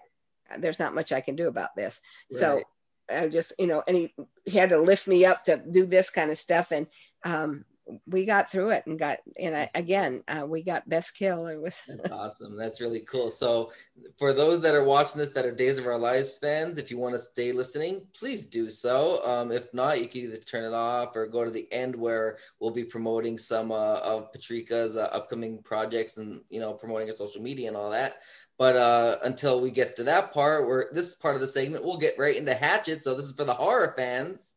[0.60, 2.02] there's not much I can do about this.
[2.32, 2.40] Right.
[2.40, 2.62] So
[3.10, 4.14] I just, you know, and he,
[4.46, 6.72] he had to lift me up to do this kind of stuff.
[6.72, 6.88] And
[7.24, 7.66] um,
[8.06, 11.48] we got through it and got, and I, again, uh, we got best kill.
[11.48, 12.58] It was That's awesome.
[12.58, 13.30] That's really cool.
[13.30, 13.72] So
[14.18, 16.98] for those that are watching this, that are Days of Our Lives fans, if you
[16.98, 19.20] want to stay listening, please do so.
[19.26, 22.38] Um, if not, you can either turn it off or go to the end where
[22.60, 27.14] we'll be promoting some uh, of Patrika's uh, upcoming projects and, you know, promoting her
[27.14, 28.18] social media and all that.
[28.58, 31.98] But uh, until we get to that part, where this part of the segment, we'll
[31.98, 33.04] get right into Hatchet.
[33.04, 34.56] So this is for the horror fans.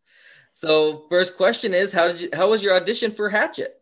[0.60, 2.28] So first question is, how did you?
[2.34, 3.80] How was your audition for Hatchet?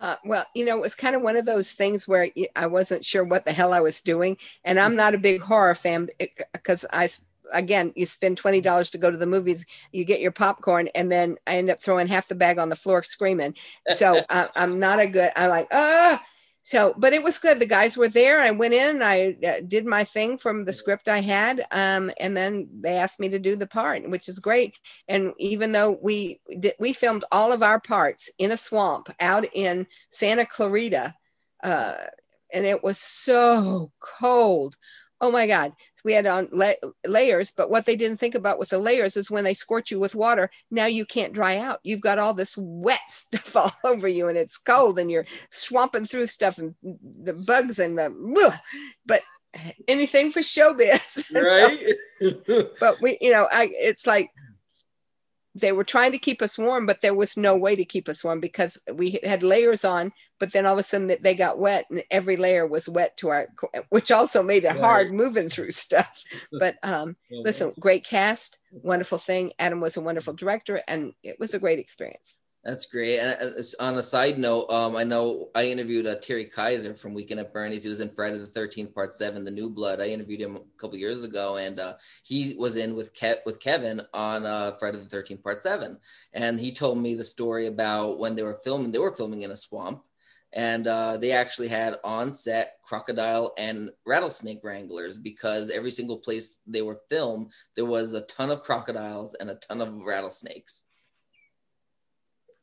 [0.00, 3.04] Uh, well, you know, it was kind of one of those things where I wasn't
[3.04, 6.08] sure what the hell I was doing, and I'm not a big horror fan
[6.54, 7.10] because I
[7.52, 11.12] again, you spend twenty dollars to go to the movies, you get your popcorn, and
[11.12, 13.54] then I end up throwing half the bag on the floor screaming.
[13.90, 15.32] So uh, I'm not a good.
[15.36, 16.24] I'm like, ah,
[16.70, 17.58] so but it was good.
[17.58, 18.38] The guys were there.
[18.38, 22.36] I went in i uh, did my thing from the script i had um, and
[22.36, 24.78] then they asked me to do the part which is great.
[25.08, 29.44] And even though we did, we filmed all of our parts in a swamp out
[29.52, 31.12] in santa clarita
[31.64, 31.96] uh,
[32.54, 34.76] and it was so cold.
[35.20, 35.72] Oh my god
[36.04, 36.72] we had on la-
[37.06, 40.00] layers but what they didn't think about with the layers is when they scorch you
[40.00, 41.80] with water now you can't dry out.
[41.82, 46.04] You've got all this wet stuff all over you and it's cold and you're swamping
[46.04, 48.58] through stuff and the bugs and the
[49.06, 49.22] but
[49.88, 51.32] anything for showbiz.
[51.34, 51.96] Right?
[52.46, 54.30] so, but we you know i it's like
[55.54, 58.22] they were trying to keep us warm, but there was no way to keep us
[58.22, 60.12] warm because we had layers on.
[60.38, 63.28] But then all of a sudden they got wet, and every layer was wet to
[63.28, 63.48] our,
[63.88, 64.80] which also made it right.
[64.80, 66.24] hard moving through stuff.
[66.52, 69.52] But um, listen, great cast, wonderful thing.
[69.58, 72.40] Adam was a wonderful director, and it was a great experience.
[72.64, 73.18] That's great.
[73.18, 77.40] And on a side note, um, I know I interviewed uh, Terry Kiser from Weekend
[77.40, 77.84] at Bernie's.
[77.84, 79.98] He was in Friday the Thirteenth Part Seven, The New Blood.
[79.98, 83.60] I interviewed him a couple years ago, and uh, he was in with Ke- with
[83.60, 85.98] Kevin on uh, Friday the Thirteenth Part Seven,
[86.34, 88.92] and he told me the story about when they were filming.
[88.92, 90.02] They were filming in a swamp,
[90.52, 96.58] and uh, they actually had on set crocodile and rattlesnake wranglers because every single place
[96.66, 100.84] they were filmed, there was a ton of crocodiles and a ton of rattlesnakes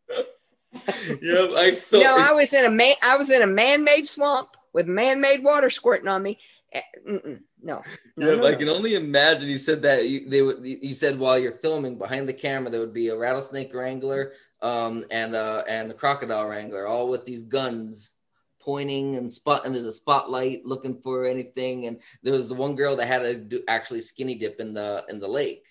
[1.21, 1.99] yeah, like so.
[1.99, 2.95] No, I was in a man.
[3.03, 6.37] I was in a man-made swamp with man-made water squirting on me.
[6.73, 7.81] Eh, mm-mm, no,
[8.17, 8.57] no, yeah, no, I no.
[8.57, 9.47] can only imagine.
[9.49, 10.63] He said that you, they would.
[10.63, 15.03] He said while you're filming behind the camera, there would be a rattlesnake wrangler, um,
[15.11, 18.17] and uh, and a crocodile wrangler, all with these guns
[18.67, 22.75] pointing and spot and there's a spotlight looking for anything and there was the one
[22.75, 25.63] girl that had to do actually skinny dip in the in the lake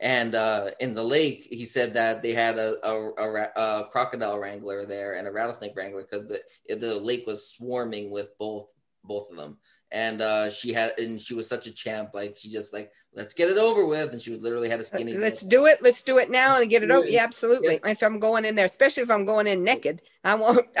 [0.00, 4.38] and uh, in the lake, he said that they had a, a, a, a crocodile
[4.38, 6.40] wrangler there and a rattlesnake wrangler because the
[6.74, 9.58] the lake was swarming with both both of them.
[9.92, 12.10] And uh, she had, and she was such a champ.
[12.14, 14.12] Like she just like, let's get it over with.
[14.12, 15.16] And she was literally had a skinny.
[15.16, 15.78] Let's do it.
[15.82, 17.06] Let's do it now and get it over.
[17.06, 17.78] Yeah, absolutely.
[17.84, 17.92] Yeah.
[17.92, 20.66] If I'm going in there, especially if I'm going in naked, I won't.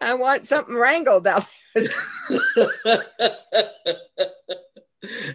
[0.00, 1.44] I want something wrangled out
[1.74, 1.84] there.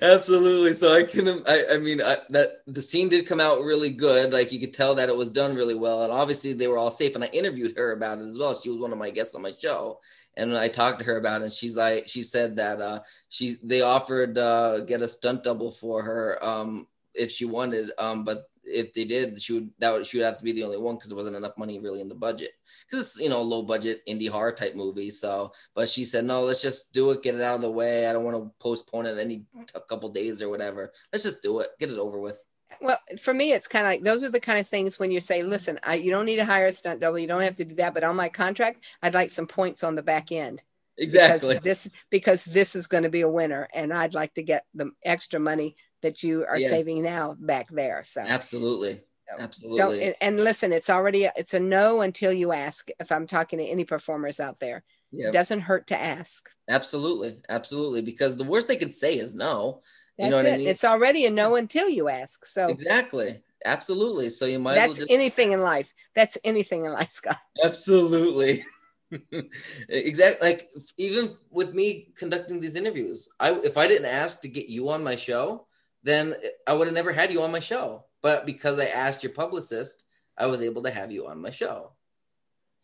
[0.01, 0.73] Absolutely.
[0.73, 4.31] So I can, I, I mean, I, that the scene did come out really good.
[4.31, 6.91] Like you could tell that it was done really well, and obviously they were all
[6.91, 7.15] safe.
[7.15, 8.57] And I interviewed her about it as well.
[8.59, 9.99] She was one of my guests on my show,
[10.37, 11.45] and I talked to her about it.
[11.45, 15.71] And she's like, she said that uh, she they offered uh, get a stunt double
[15.71, 20.05] for her um, if she wanted, um, but if they did, she would that would
[20.05, 22.09] she would have to be the only one because there wasn't enough money really in
[22.09, 22.49] the budget
[22.89, 25.09] because it's you know low budget indie horror type movie.
[25.09, 28.07] So, but she said no, let's just do it, get it out of the way.
[28.07, 29.43] I don't want to postpone it any
[29.75, 30.91] a couple days or whatever.
[31.11, 32.43] Let's just do it, get it over with.
[32.81, 35.19] Well, for me, it's kind of like those are the kind of things when you
[35.19, 37.65] say, listen, I, you don't need to hire a stunt double, you don't have to
[37.65, 40.61] do that, but on my contract, I'd like some points on the back end.
[40.97, 41.49] Exactly.
[41.49, 44.65] Because this because this is going to be a winner, and I'd like to get
[44.73, 46.69] the extra money that you are yeah.
[46.69, 48.03] saving now back there.
[48.03, 48.93] So absolutely.
[48.93, 50.03] So absolutely.
[50.03, 52.89] And, and, listen, it's already it's a no until you ask.
[52.99, 54.83] If I'm talking to any performers out there.
[55.13, 56.49] It doesn't hurt to ask.
[56.69, 58.01] Absolutely, absolutely.
[58.01, 59.81] Because the worst they could say is no.
[60.17, 60.53] That's you know it.
[60.53, 60.67] I mean?
[60.67, 62.45] It's already a no until you ask.
[62.45, 64.29] So exactly, absolutely.
[64.29, 64.75] So you might.
[64.75, 65.11] That's well just...
[65.11, 65.93] anything in life.
[66.15, 67.37] That's anything in life, Scott.
[67.63, 68.63] Absolutely.
[69.89, 70.47] exactly.
[70.47, 74.89] Like even with me conducting these interviews, I if I didn't ask to get you
[74.89, 75.66] on my show,
[76.07, 76.33] then
[76.67, 78.05] I would have never had you on my show.
[78.21, 80.05] But because I asked your publicist,
[80.37, 81.91] I was able to have you on my show.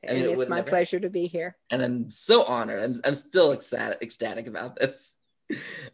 [0.08, 0.70] I mean, it it's my never...
[0.70, 1.56] pleasure to be here.
[1.70, 2.84] And I'm so honored.
[2.84, 5.16] I'm, I'm still ecstatic, ecstatic about this.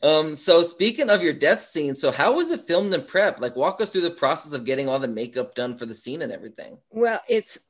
[0.04, 3.42] Um, so speaking of your death scene, so how was it filmed and prep?
[3.42, 6.22] Like walk us through the process of getting all the makeup done for the scene
[6.22, 6.78] and everything.
[6.92, 7.70] Well, it's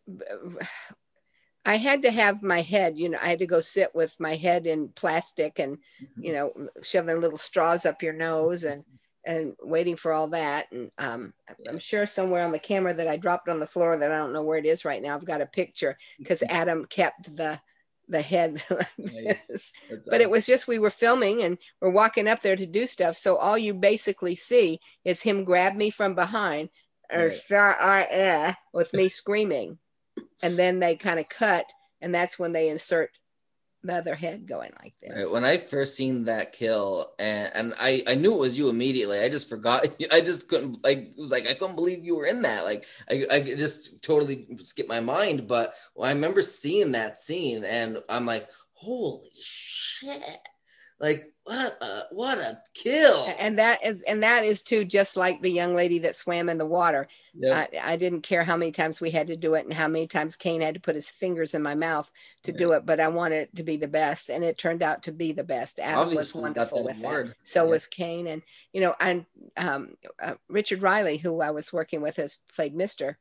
[1.65, 4.35] I had to have my head, you know, I had to go sit with my
[4.35, 6.23] head in plastic and, mm-hmm.
[6.23, 6.53] you know,
[6.83, 8.83] shoving little straws up your nose and
[9.29, 10.71] and waiting for all that.
[10.71, 11.33] And um,
[11.69, 14.33] I'm sure somewhere on the camera that I dropped on the floor that I don't
[14.33, 15.15] know where it is right now.
[15.15, 16.43] I've got a picture because.
[16.49, 17.59] Adam kept the
[18.07, 18.61] the head.
[18.97, 19.71] nice.
[20.07, 23.15] but it was just we were filming and we're walking up there to do stuff.
[23.15, 26.69] So all you basically see is him grab me from behind
[27.13, 27.33] or right.
[28.73, 29.77] with me screaming.
[30.41, 31.65] And then they kind of cut,
[32.01, 33.11] and that's when they insert
[33.83, 35.31] the other head going like this.
[35.31, 39.19] When I first seen that kill, and, and I, I knew it was you immediately.
[39.19, 39.87] I just forgot.
[40.13, 40.79] I just couldn't.
[40.85, 42.65] I was like, I couldn't believe you were in that.
[42.65, 45.47] Like, I, I just totally skipped my mind.
[45.47, 50.21] But I remember seeing that scene, and I'm like, holy shit!
[50.99, 53.25] Like, what a what a kill.
[53.39, 56.59] And that is and that is too just like the young lady that swam in
[56.59, 57.07] the water.
[57.33, 57.69] Yep.
[57.73, 60.07] I, I, didn't care how many times we had to do it and how many
[60.07, 62.11] times kane had to put his fingers in my mouth
[62.43, 65.03] to do it but i wanted it to be the best and it turned out
[65.03, 65.79] to be the best.
[65.79, 67.69] Adam Obviously was wonderful with that so yeah.
[67.69, 68.41] was kane and
[68.73, 69.25] you know and
[69.57, 73.17] um, uh, richard Riehle who i was working with has played mister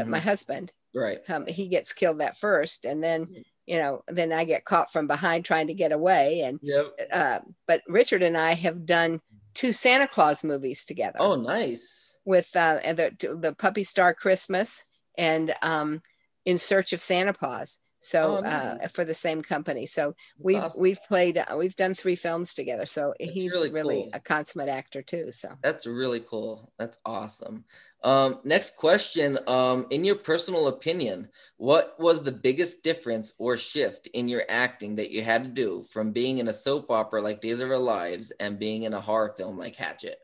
[0.00, 0.10] mm-hmm.
[0.10, 0.72] my husband.
[0.94, 1.18] Right.
[1.30, 5.06] Um, he gets killed that first and then you know, then I get caught from
[5.06, 6.40] behind trying to get away.
[6.40, 6.86] And yep.
[7.12, 9.20] uh, but Richard and I have done
[9.54, 11.18] two Santa Claus movies together.
[11.20, 12.18] Oh, nice!
[12.24, 16.02] With uh, the the Puppy Star Christmas and um,
[16.44, 20.82] In Search of Santa Paws so oh, uh, for the same company so we've awesome.
[20.82, 24.10] we've played uh, we've done three films together so That's he's really, really cool.
[24.14, 26.72] a consummate actor too so That's really cool.
[26.78, 27.64] That's awesome.
[28.02, 29.38] Um, next question.
[29.46, 34.96] Um, in your personal opinion, what was the biggest difference or shift in your acting
[34.96, 37.78] that you had to do from being in a soap opera like Days of Our
[37.78, 40.18] Lives and being in a horror film like Hatchet?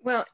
[0.00, 0.24] Well,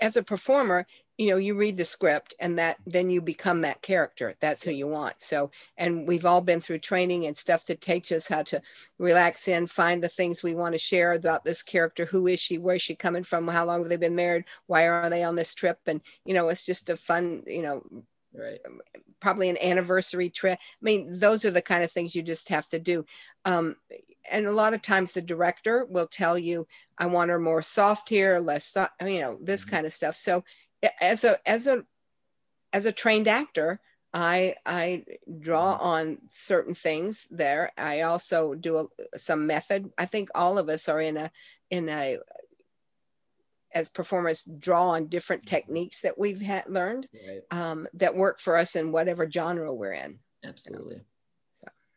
[0.00, 0.84] as a performer,
[1.16, 4.34] you know, you read the script and that then you become that character.
[4.40, 5.22] That's who you want.
[5.22, 8.60] So, and we've all been through training and stuff to teach us how to
[8.98, 12.04] relax in, find the things we want to share about this character.
[12.04, 12.58] Who is she?
[12.58, 13.48] Where's she coming from?
[13.48, 14.44] How long have they been married?
[14.66, 15.78] Why are they on this trip?
[15.86, 17.82] And, you know, it's just a fun, you know,
[18.34, 18.58] right
[19.20, 22.68] probably an anniversary trip i mean those are the kind of things you just have
[22.68, 23.04] to do
[23.44, 23.76] um,
[24.30, 26.66] and a lot of times the director will tell you
[26.98, 29.76] i want her more soft here less soft, you know this mm-hmm.
[29.76, 30.42] kind of stuff so
[31.00, 31.84] as a as a
[32.72, 33.80] as a trained actor
[34.12, 35.04] i i
[35.40, 35.86] draw mm-hmm.
[35.86, 40.88] on certain things there i also do a, some method i think all of us
[40.88, 41.30] are in a
[41.70, 42.18] in a
[43.74, 45.56] as performers draw on different mm-hmm.
[45.56, 47.42] techniques that we've had learned right.
[47.50, 51.04] um, that work for us in whatever genre we're in absolutely you know?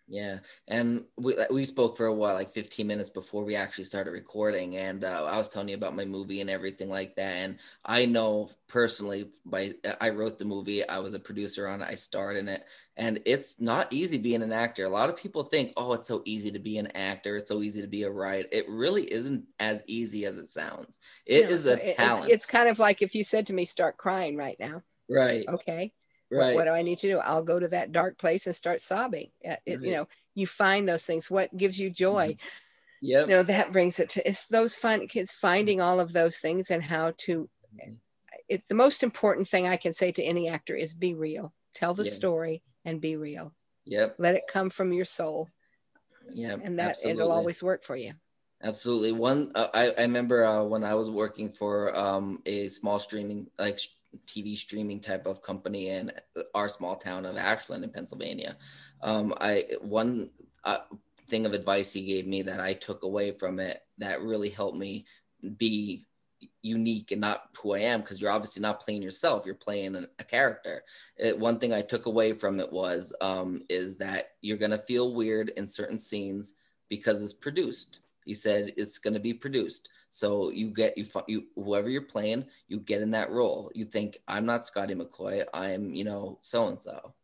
[0.09, 4.09] Yeah, and we we spoke for a while, like 15 minutes before we actually started
[4.09, 7.31] recording, and uh, I was telling you about my movie and everything like that.
[7.35, 11.87] And I know personally, by I wrote the movie, I was a producer on it,
[11.87, 12.65] I starred in it,
[12.97, 14.85] and it's not easy being an actor.
[14.85, 17.61] A lot of people think, oh, it's so easy to be an actor, it's so
[17.61, 18.47] easy to be a writer.
[18.51, 20.97] It really isn't as easy as it sounds.
[21.27, 22.25] It no, is a talent.
[22.25, 25.45] It's, it's kind of like if you said to me, "Start crying right now." Right.
[25.47, 25.93] Okay
[26.31, 26.47] Right.
[26.47, 27.19] What, what, do I need to do?
[27.19, 29.31] I'll go to that dark place and start sobbing.
[29.41, 29.81] It, right.
[29.81, 31.29] You know, you find those things.
[31.29, 32.29] What gives you joy?
[32.29, 32.47] Mm-hmm.
[33.01, 33.21] Yeah.
[33.21, 36.69] You know, that brings it to it's those fun kids finding all of those things
[36.69, 37.49] and how to.
[37.75, 37.93] Mm-hmm.
[38.47, 41.53] It's the most important thing I can say to any actor is be real.
[41.73, 42.11] Tell the yeah.
[42.11, 43.53] story and be real.
[43.85, 44.15] Yep.
[44.19, 45.49] Let it come from your soul.
[46.33, 46.57] Yeah.
[46.61, 47.23] And that absolutely.
[47.23, 48.13] it'll always work for you.
[48.61, 49.13] Absolutely.
[49.13, 53.47] One, uh, I, I remember uh, when I was working for um, a small streaming,
[53.57, 53.79] like
[54.25, 56.11] TV streaming type of company in
[56.55, 58.55] our small town of Ashland in Pennsylvania.
[59.01, 60.29] Um, I one
[60.63, 60.77] uh,
[61.27, 64.77] thing of advice he gave me that I took away from it that really helped
[64.77, 65.05] me
[65.57, 66.05] be
[66.61, 70.03] unique and not who I am because you're obviously not playing yourself you're playing a,
[70.19, 70.83] a character
[71.17, 75.15] it, one thing I took away from it was um, is that you're gonna feel
[75.15, 76.55] weird in certain scenes
[76.89, 79.89] because it's produced he said it's going to be produced.
[80.11, 83.71] So you get you you whoever you're playing, you get in that role.
[83.73, 85.43] You think I'm not Scotty McCoy.
[85.51, 87.15] I'm you know so and so.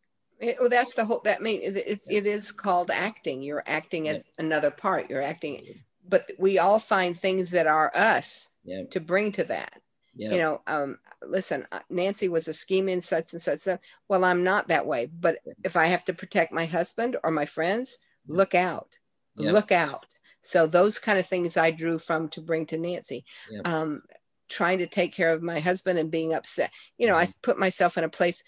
[0.42, 1.22] Well, that's the whole.
[1.24, 3.44] That mean it's it is called acting.
[3.44, 4.46] You're acting as yeah.
[4.46, 5.08] another part.
[5.08, 5.62] You're acting,
[6.10, 8.86] but we all find things that are us yeah.
[8.90, 9.80] to bring to that.
[10.16, 10.32] Yeah.
[10.32, 13.60] You know, um, listen, uh, Nancy was a scheming such and such.
[13.60, 13.80] Stuff.
[14.08, 15.06] Well, I'm not that way.
[15.06, 18.98] But if I have to protect my husband or my friends, look out,
[19.36, 20.08] look out.
[20.46, 23.26] So those kind of things I drew from to bring to Nancy.
[23.66, 24.04] Um,
[24.50, 26.72] trying to take care of my husband and being upset.
[26.98, 27.24] You know, mm-hmm.
[27.24, 28.44] I put myself in a place.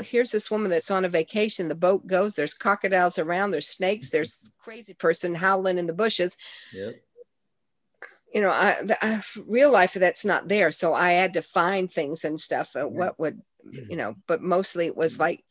[0.00, 1.68] Here's this woman that's on a vacation.
[1.68, 2.34] The boat goes.
[2.34, 3.52] There's crocodiles around.
[3.52, 4.10] There's snakes.
[4.10, 6.36] There's crazy person howling in the bushes.
[6.72, 6.96] Yep.
[8.34, 10.70] You know, I, the, real life that's not there.
[10.70, 12.74] So I had to find things and stuff.
[12.74, 14.16] Uh, what would you know?
[14.26, 15.22] But mostly it was mm-hmm.
[15.22, 15.44] like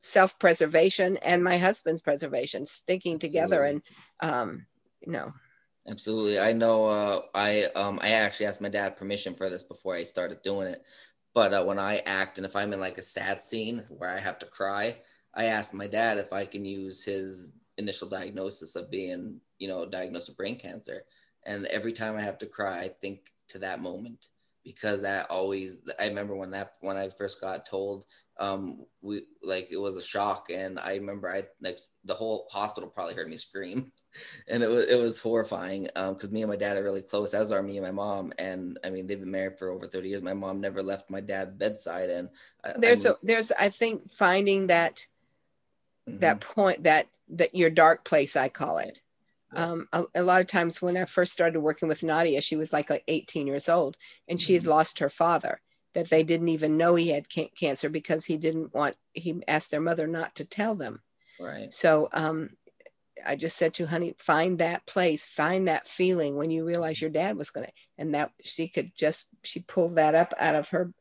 [0.00, 3.82] self-preservation and my husband's preservation, sticking together, and
[4.20, 4.66] um,
[5.06, 5.32] know
[5.88, 6.38] Absolutely.
[6.38, 10.04] I know uh, I um I actually asked my dad permission for this before I
[10.04, 10.86] started doing it.
[11.34, 14.18] But uh, when I act and if I'm in like a sad scene where I
[14.18, 14.96] have to cry,
[15.34, 19.86] I ask my dad if I can use his initial diagnosis of being, you know,
[19.86, 21.02] diagnosed with brain cancer.
[21.46, 24.28] And every time I have to cry, I think to that moment
[24.64, 28.04] because that always I remember when that when I first got told
[28.38, 30.48] um we like it was a shock.
[30.50, 33.90] And I remember I like the whole hospital probably heard me scream.
[34.46, 37.32] And it was it was horrifying um because me and my dad are really close
[37.32, 38.30] as are me and my mom.
[38.38, 40.22] And I mean they've been married for over 30 years.
[40.22, 42.10] My mom never left my dad's bedside.
[42.10, 42.28] And
[42.62, 45.06] I, there's I mean, a there's I think finding that
[46.06, 46.18] mm-hmm.
[46.18, 49.00] that point that that your dark place I call it
[49.56, 52.72] um, a, a, lot of times when I first started working with Nadia, she was
[52.72, 53.96] like, like 18 years old
[54.28, 54.70] and she had mm-hmm.
[54.70, 55.60] lost her father,
[55.94, 59.70] that they didn't even know he had ca- cancer because he didn't want, he asked
[59.70, 61.00] their mother not to tell them.
[61.38, 61.72] Right.
[61.72, 62.50] So um,
[63.26, 67.10] I just said to honey, find that place, find that feeling when you realize your
[67.10, 70.68] dad was going to, and that she could just, she pulled that up out of
[70.70, 70.92] her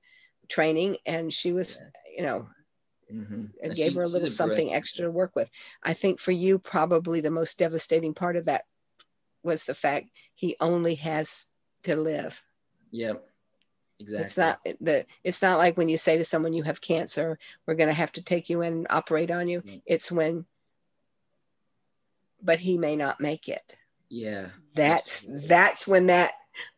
[0.49, 2.17] training and she was, yeah.
[2.17, 2.47] you know,
[3.11, 3.45] Mm-hmm.
[3.61, 5.49] It gave her a little something extra to work with.
[5.83, 8.63] I think for you, probably the most devastating part of that
[9.43, 11.47] was the fact he only has
[11.83, 12.41] to live.
[12.91, 13.25] Yep.
[13.99, 14.23] Exactly.
[14.23, 15.05] It's not the.
[15.23, 18.11] It's not like when you say to someone you have cancer, we're going to have
[18.13, 19.61] to take you in and operate on you.
[19.61, 19.77] Mm-hmm.
[19.85, 20.45] It's when,
[22.41, 23.75] but he may not make it.
[24.09, 24.47] Yeah.
[24.73, 25.47] That's absolutely.
[25.47, 26.31] that's when that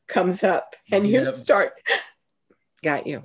[0.08, 1.24] comes up, and yep.
[1.24, 1.74] you start.
[2.84, 3.24] Got you.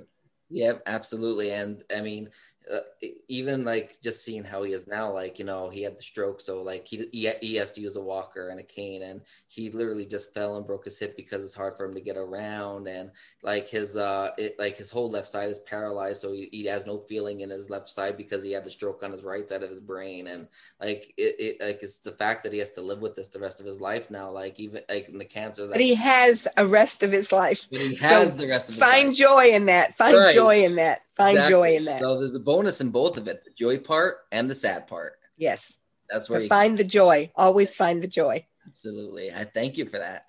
[0.49, 1.51] Yep, absolutely.
[1.51, 2.29] And I mean,
[2.71, 2.79] uh,
[3.27, 6.39] even like just seeing how he is now, like you know, he had the stroke,
[6.39, 9.71] so like he, he he has to use a walker and a cane, and he
[9.71, 12.87] literally just fell and broke his hip because it's hard for him to get around,
[12.87, 13.11] and
[13.41, 16.85] like his uh, it, like his whole left side is paralyzed, so he, he has
[16.85, 19.63] no feeling in his left side because he had the stroke on his right side
[19.63, 20.47] of his brain, and
[20.79, 23.39] like it, it like it's the fact that he has to live with this the
[23.39, 25.65] rest of his life now, like even like in the cancer.
[25.65, 27.67] That, but he has a rest of his life.
[27.71, 28.75] But he has so the rest of.
[28.75, 29.17] find life.
[29.17, 29.95] joy in that.
[29.95, 30.35] Find right.
[30.35, 31.51] joy in that find exactly.
[31.51, 31.99] joy in that.
[31.99, 35.13] So there's a bonus in both of it, the joy part and the sad part.
[35.37, 35.77] Yes.
[36.09, 37.31] That's where find the joy.
[37.35, 38.45] Always find the joy.
[38.65, 39.31] Absolutely.
[39.31, 40.23] I thank you for that.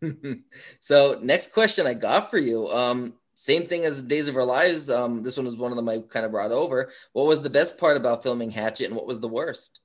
[0.80, 2.68] so next question I got for you.
[2.68, 4.88] Um, same thing as Days of Our Lives.
[4.90, 6.90] Um, this one was one of them I kind of brought over.
[7.12, 9.80] What was the best part about filming Hatchet and what was the worst?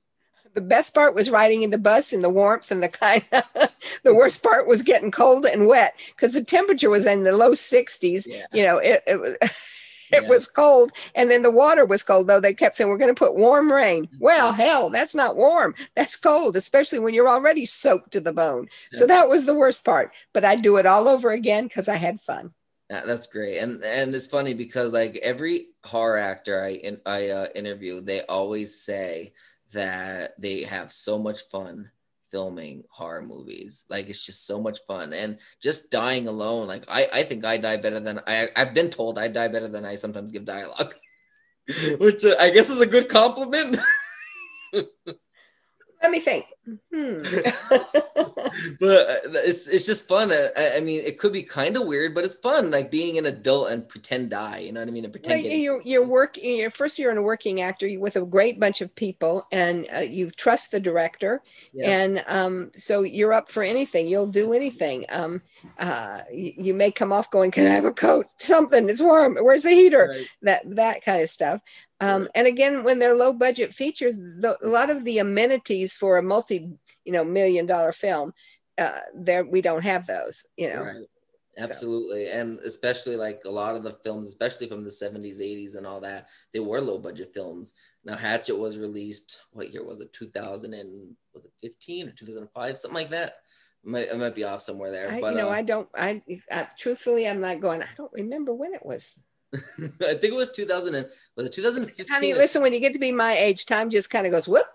[0.54, 3.44] the best part was riding in the bus in the warmth and the kind of
[4.04, 7.52] the worst part was getting cold and wet because the temperature was in the low
[7.52, 8.44] 60s yeah.
[8.52, 9.36] you know it, it was
[10.16, 10.28] it yeah.
[10.28, 13.18] was cold and then the water was cold though they kept saying we're going to
[13.18, 14.16] put warm rain mm-hmm.
[14.20, 18.68] well hell that's not warm that's cold especially when you're already soaked to the bone
[18.92, 18.98] yeah.
[18.98, 21.96] so that was the worst part but i'd do it all over again because i
[21.96, 22.52] had fun
[22.90, 27.28] yeah, that's great and and it's funny because like every horror actor i in, i
[27.28, 29.30] uh, interview they always say
[29.72, 31.90] that they have so much fun
[32.32, 33.86] filming horror movies.
[33.88, 35.12] Like it's just so much fun.
[35.12, 38.90] And just dying alone, like I, I think I die better than I I've been
[38.90, 40.94] told I die better than I sometimes give dialogue.
[42.00, 43.78] Which uh, I guess is a good compliment.
[46.02, 46.46] Let me think.
[46.92, 47.22] Hmm.
[48.80, 50.32] but uh, it's it's just fun.
[50.32, 53.26] I, I mean, it could be kind of weird, but it's fun, like being an
[53.26, 54.58] adult and pretend die.
[54.58, 55.04] You know what I mean?
[55.04, 55.42] And pretend.
[55.42, 56.58] Well, you're you're working.
[56.58, 60.30] You're, first, you're a working actor with a great bunch of people, and uh, you
[60.30, 61.40] trust the director,
[61.72, 61.88] yeah.
[61.88, 64.08] and um, so you're up for anything.
[64.08, 65.04] You'll do anything.
[65.10, 65.40] Um,
[65.78, 68.26] uh, you, you, may come off going, "Can I have a coat?
[68.38, 68.88] Something?
[68.88, 69.36] It's warm.
[69.40, 70.26] Where's the heater?" Right.
[70.42, 71.60] That that kind of stuff.
[72.02, 76.18] Um, and again, when they're low budget features, the, a lot of the amenities for
[76.18, 76.70] a multi,
[77.04, 78.32] you know, million dollar film,
[78.78, 80.46] uh, there we don't have those.
[80.56, 80.82] You know.
[80.82, 81.06] Right.
[81.58, 82.26] Absolutely.
[82.26, 82.40] So.
[82.40, 86.00] And especially like a lot of the films, especially from the 70s, 80s, and all
[86.00, 87.74] that, they were low budget films.
[88.04, 90.12] Now, Hatchet was released, what year was it?
[90.12, 92.78] 2000 and was it 15 or 2005?
[92.78, 93.34] Something like that.
[93.86, 95.10] I might, I might be off somewhere there.
[95.10, 98.12] I, but, you know, uh, I don't, I, I, truthfully, I'm not going, I don't
[98.12, 99.22] remember when it was.
[100.00, 100.94] I think it was 2000.
[100.94, 102.06] And, was it 2015?
[102.14, 104.66] Honey, listen, when you get to be my age, time just kind of goes whoop,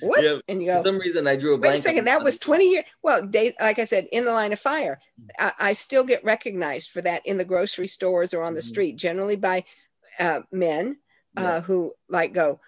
[0.00, 0.78] whoop, Yeah, and you go.
[0.78, 2.84] For some reason, I drew a Wait a second, that was 20 years.
[3.02, 4.98] Well, day, like I said, in the line of fire,
[5.38, 8.64] I, I still get recognized for that in the grocery stores or on the Mhm.
[8.64, 9.64] street, generally by
[10.18, 10.98] uh, men
[11.36, 11.60] uh, Yeah.
[11.60, 12.60] who like go,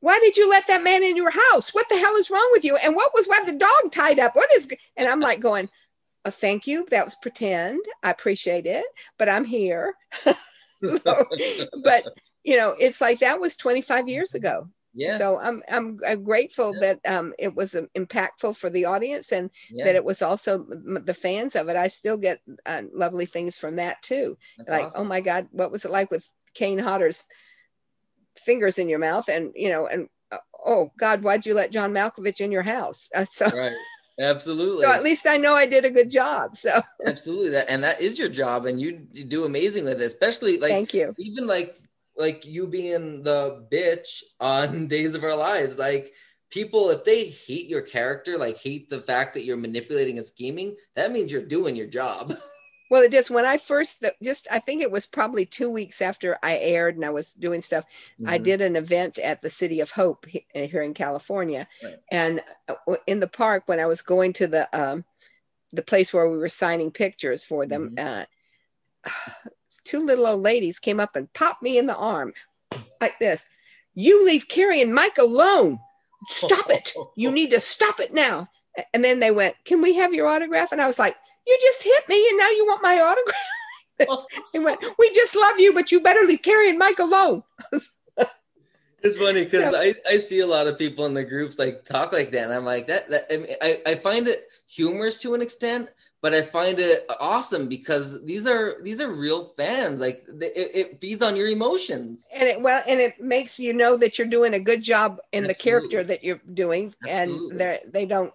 [0.00, 1.74] why did you let that man in your house?
[1.74, 2.76] What the hell is wrong with you?
[2.76, 4.36] And what was why the dog tied up?
[4.36, 4.68] What is?
[4.96, 5.68] And I'm like going,
[6.26, 6.86] oh, thank you.
[6.90, 7.80] That was pretend.
[8.02, 8.84] I appreciate it,
[9.18, 9.94] but I'm here.
[10.84, 11.24] So,
[11.82, 12.04] but
[12.44, 14.68] you know, it's like that was 25 years ago.
[14.94, 16.94] yeah, So I'm I'm, I'm grateful Yeah.
[17.02, 20.58] that um, it was um, impactful for the audience and yeah, that it was also
[20.58, 21.76] the fans of it.
[21.76, 24.36] I still get uh, lovely things from that too.
[24.58, 25.02] that's like, awesome.
[25.02, 27.24] oh my God, what was it like with Kane Hodder's
[28.38, 29.28] fingers in your mouth?
[29.28, 33.08] And you know, and uh, oh God, why'd you let John Malkovich in your house?
[33.14, 33.72] Uh, so, right,
[34.18, 34.84] absolutely.
[34.84, 36.54] so at least I know I did a good job.
[36.54, 40.04] So Absolutely, that and that is your job, and you, you do amazing with it.
[40.04, 41.14] Especially like thank you.
[41.18, 41.74] even like
[42.16, 45.78] like you being the bitch on Days of Our Lives.
[45.78, 46.12] Like
[46.50, 50.76] people, if they hate your character, like hate the fact that you're manipulating and scheming,
[50.94, 52.32] that means you're doing your job.
[52.90, 56.00] Well, it just when I first the, just I think it was probably two weeks
[56.00, 57.84] after I aired and I was doing stuff.
[58.26, 58.44] I Mhm.
[58.44, 61.98] did an event at the City of Hope uh, here in California, Right.
[62.10, 65.04] and uh, in the park when I was going to the um,
[65.72, 68.24] the place where we were signing pictures for them, uh,
[69.84, 72.32] two little old ladies came up and popped me in the arm
[73.00, 73.46] like this.
[73.94, 75.78] You leave Carrie and Mike alone.
[76.28, 76.92] Stop it.
[77.16, 78.48] You need to stop it now.
[78.92, 80.72] And then they went, Can we have your autograph?
[80.72, 81.16] And I was like,
[81.46, 84.26] You just hit me and now you want my autograph?
[84.52, 87.42] they went, We just love you, but you better leave Carrie and Mike alone.
[89.02, 89.78] It's funny because Yeah.
[89.78, 92.52] I, I see a lot of people in the groups like talk like that, and
[92.52, 93.08] I'm like that.
[93.10, 95.90] that I, mean, I I find it humorous to an extent,
[96.22, 100.00] but I find it awesome because these are these are real fans.
[100.00, 102.26] Like it, it feeds on your emotions.
[102.34, 105.44] and it well and it makes you know that you're doing a good job in
[105.44, 107.50] the character that you're doing Absolutely.
[107.50, 108.32] and they they don't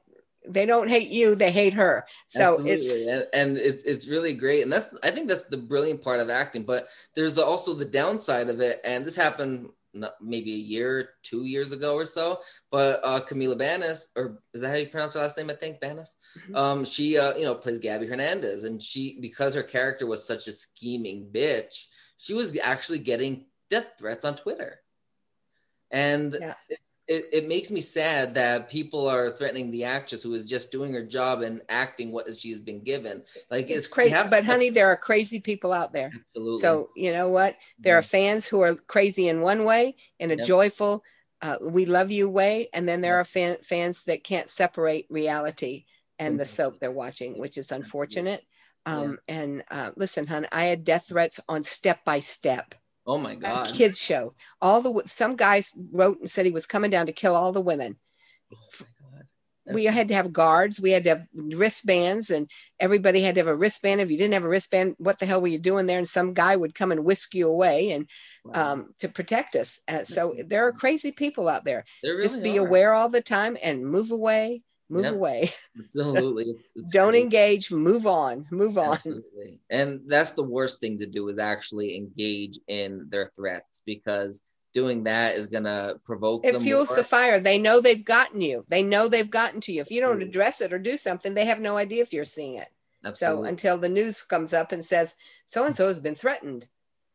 [0.47, 4.63] they don't hate you they hate her so it's and, and it's it's really great,
[4.63, 6.63] and that's I think that's the brilliant part of acting.
[6.63, 11.45] But there's also the downside of it, and this happened not, maybe a year, two
[11.45, 12.39] years ago or so.
[12.71, 15.49] But uh, Camila Banus, or is that how you pronounce her last name?
[15.49, 16.17] I think Banus.
[16.47, 16.55] Mhm.
[16.55, 20.47] Um, she uh, you know plays Gabi Hernandez, and she because her character was such
[20.47, 21.87] a scheming bitch,
[22.17, 24.81] she was actually getting death threats on Twitter,
[25.91, 26.53] and Yeah.
[27.11, 30.93] It, it, makes me sad that people are threatening the actress who is just doing
[30.93, 33.21] her job and acting what she's been given.
[33.49, 36.59] Like it's you crazy but honey there are crazy people out there absolutely.
[36.59, 40.35] so you know what there are fans who are crazy in one way in a
[40.37, 40.47] Yep.
[40.47, 41.03] joyful
[41.41, 43.21] uh, we love you way and then there Yep.
[43.21, 45.85] are fan, fans that can't separate reality
[46.19, 46.47] and the Mhm.
[46.47, 48.45] soap they're watching which is unfortunate
[48.85, 52.75] um, and uh, listen hon i had death threats on step by step
[53.05, 54.33] oh my a god, kids show.
[54.61, 57.61] All the some guys wrote and said he was coming down to kill all the
[57.61, 57.97] women.
[58.53, 59.75] Oh my God.
[59.75, 60.81] We had to have guards.
[60.81, 62.49] We had to have wristbands, and
[62.79, 64.01] everybody had to have a wristband.
[64.01, 65.99] If you didn't have a wristband, what the hell were you doing there?
[65.99, 68.09] And some guy would come and whisk you away and
[68.43, 68.73] Wow.
[68.73, 69.79] um, to protect us.
[69.87, 71.85] Uh, so there are crazy people out there.
[72.01, 72.65] There Just be are.
[72.65, 74.63] aware all the time and move away.
[74.91, 75.13] Move Yep.
[75.13, 75.49] away.
[75.79, 77.23] Absolutely, It's Don't crazy.
[77.23, 77.71] engage.
[77.71, 78.45] Move on.
[78.51, 78.93] Move on.
[78.93, 79.59] Absolutely.
[79.69, 85.03] And that's the worst thing to do is actually engage in their threats because doing
[85.05, 86.97] that is gonna provoke It them fuels more.
[86.97, 87.39] the fire.
[87.39, 88.65] They know they've gotten you.
[88.67, 89.81] They know they've gotten to you.
[89.81, 92.55] If you don't address it or do something, they have no idea if you're seeing
[92.55, 92.67] it.
[93.05, 93.43] absolutely.
[93.45, 95.15] So until the news comes up and says
[95.45, 96.67] so and so has been threatened,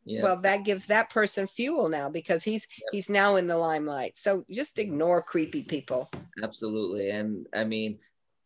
[0.07, 0.23] yeah.
[0.23, 2.89] well, that gives that person fuel now because he's Yep.
[2.93, 4.17] he's now in the limelight.
[4.17, 6.11] So just ignore creepy people.
[6.43, 7.11] Absolutely.
[7.11, 7.99] And I mean,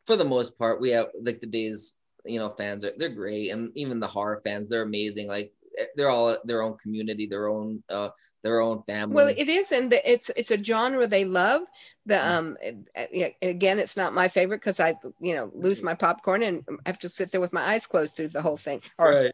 [0.06, 3.50] for the most part, we have like the days, you know, fans are they're great.
[3.50, 5.28] And even the horror fans, they're amazing.
[5.28, 8.10] Like eh, they're all their own community, their own uh
[8.42, 9.14] their own family.
[9.14, 11.62] Well, it is, and the, it's it's a genre they love.
[12.06, 12.38] The Mm.
[12.38, 12.56] um
[12.96, 13.06] uh,
[13.42, 15.62] again, it's not my favorite because I you know Mm-hmm.
[15.62, 18.56] lose my popcorn and have to sit there with my eyes closed through the whole
[18.56, 18.82] thing.
[18.98, 19.32] Or right.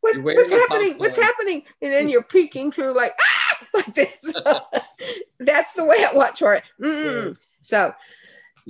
[0.00, 0.98] What, what's happening?
[0.98, 1.62] What's happening?
[1.82, 4.34] And then you're peeking through like ah like this.
[5.40, 6.62] That's the way I watch horror.
[6.78, 7.32] Yeah.
[7.62, 7.94] So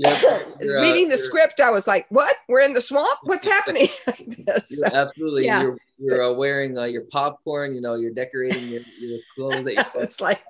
[0.05, 0.37] uh,
[0.81, 2.37] reading the script, I was like, "What?
[2.49, 3.19] We're in the swamp?
[3.25, 4.81] What's happening?" like this.
[4.81, 5.45] You're absolutely.
[5.47, 5.63] Yeah.
[5.63, 7.75] You're, you're uh, wearing uh, your popcorn.
[7.75, 9.65] You know, you're decorating your, your clothes.
[9.65, 10.41] That it's like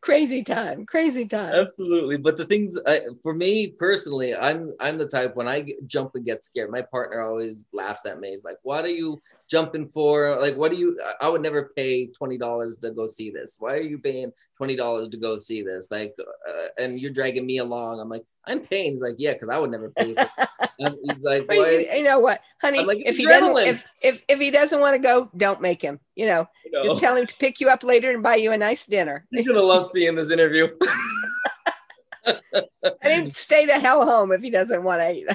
[0.00, 1.54] crazy time, crazy time.
[1.54, 5.86] Absolutely, but the things I, for me personally, I'm I'm the type when I get,
[5.86, 6.70] jump and get scared.
[6.70, 8.30] My partner always laughs at me.
[8.30, 10.36] He's like, why do you jumping for?
[10.40, 10.98] Like, what do you?
[11.20, 13.56] I would never pay twenty dollars to go see this.
[13.58, 15.90] Why are you paying twenty dollars to go see this?
[15.90, 16.14] Like,
[16.48, 18.00] uh, and you're dragging me along.
[18.00, 18.92] I'm like, I'm paying.
[18.92, 20.14] He's like, yeah, because I would never pay.
[20.78, 22.84] He's like, you, you know what, honey?
[22.84, 25.60] Like, if "It's he doesn't, adrenaline." if, if if he doesn't want to go, don't
[25.60, 26.00] make him.
[26.16, 28.52] You know, you know, just tell him to pick you up later and buy you
[28.52, 29.26] a nice dinner.
[29.30, 30.68] he's gonna love seeing this interview.
[33.02, 35.28] Him stay the hell home if he doesn't want to eat.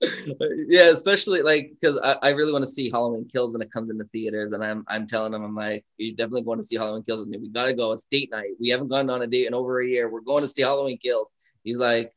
[0.68, 3.90] yeah, especially like because I, I really want to see Halloween Kills when it comes
[3.90, 7.02] into theaters, and I'm I'm telling him I'm like, you definitely going to see Halloween
[7.02, 7.38] Kills with me.
[7.38, 7.92] We gotta go.
[7.92, 8.50] It's date night.
[8.60, 10.08] We haven't gone on a date in over a year.
[10.08, 11.32] We're going to see Halloween Kills.
[11.64, 12.14] He's like,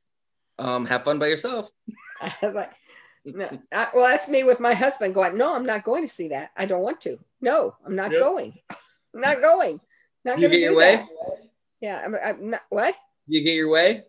[0.59, 1.69] um, have fun by yourself.
[2.21, 2.71] I was like,
[3.25, 3.49] no.
[3.73, 5.37] I, well, that's me with my husband going.
[5.37, 6.51] No, I'm not going to see that.
[6.57, 7.17] I don't want to.
[7.41, 8.19] No, I'm not Yep.
[8.19, 8.53] going.
[9.15, 9.79] I'm not going.
[10.25, 10.95] Not You going to do your way?
[10.95, 11.09] that.
[11.81, 12.61] Yeah, I'm, I'm not.
[12.69, 12.95] What?
[13.29, 14.03] You get your way.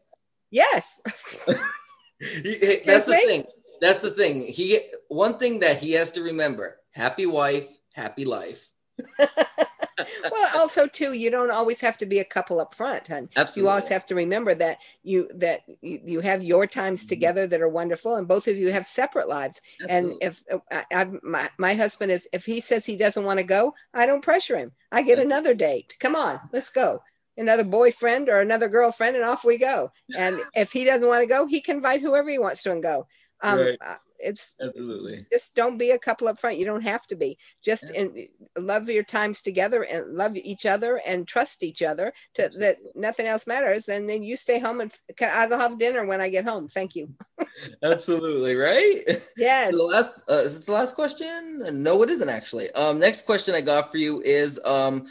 [0.50, 1.00] Yes.
[1.46, 3.44] That's the thing.
[3.80, 4.44] That's the thing.
[4.44, 8.70] He one thing that he has to remember: happy wife, happy life.
[9.18, 13.28] well, also too, you don't always have to be a couple up front, hun.
[13.36, 13.66] Absolutely.
[13.66, 17.08] You always have to remember that you that you, have your times Mhm.
[17.08, 19.60] together that are wonderful, and both of you have separate lives.
[19.88, 23.44] And if I, I, my my husband is, if he says he doesn't want to
[23.44, 24.72] go, I don't pressure him.
[24.92, 25.96] I get another date.
[26.00, 27.02] Come on, let's go.
[27.40, 29.90] Another boyfriend or another girlfriend, and off we go.
[30.16, 32.82] And if he doesn't want to go, he can invite whoever he wants to and
[32.82, 33.06] go.
[33.42, 33.78] Um, Right.
[33.80, 35.18] uh, It's Absolutely.
[35.32, 36.58] just don't be a couple up front.
[36.58, 37.38] You don't have to be.
[37.64, 38.02] Just Yeah.
[38.02, 38.28] in,
[38.58, 43.26] love your times together and love each other and trust each other to that nothing
[43.26, 43.88] else matters.
[43.88, 46.68] And then you stay home and i'll have dinner when I get home.
[46.68, 47.08] Thank you.
[47.82, 48.54] Absolutely.
[48.56, 49.00] Right.
[49.38, 49.70] Yes.
[49.70, 51.82] So the last uh, is this the last question?
[51.82, 52.70] No, it isn't actually.
[52.72, 55.06] Um, next question I got for you is um,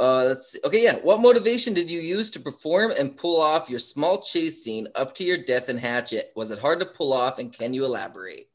[0.00, 0.60] uh, let's see.
[0.64, 0.94] Okay, yeah.
[0.96, 5.14] What motivation did you use to perform and pull off your small chase scene up
[5.16, 6.32] to your death and hatchet?
[6.36, 8.48] Was it hard to pull off, and can you elaborate?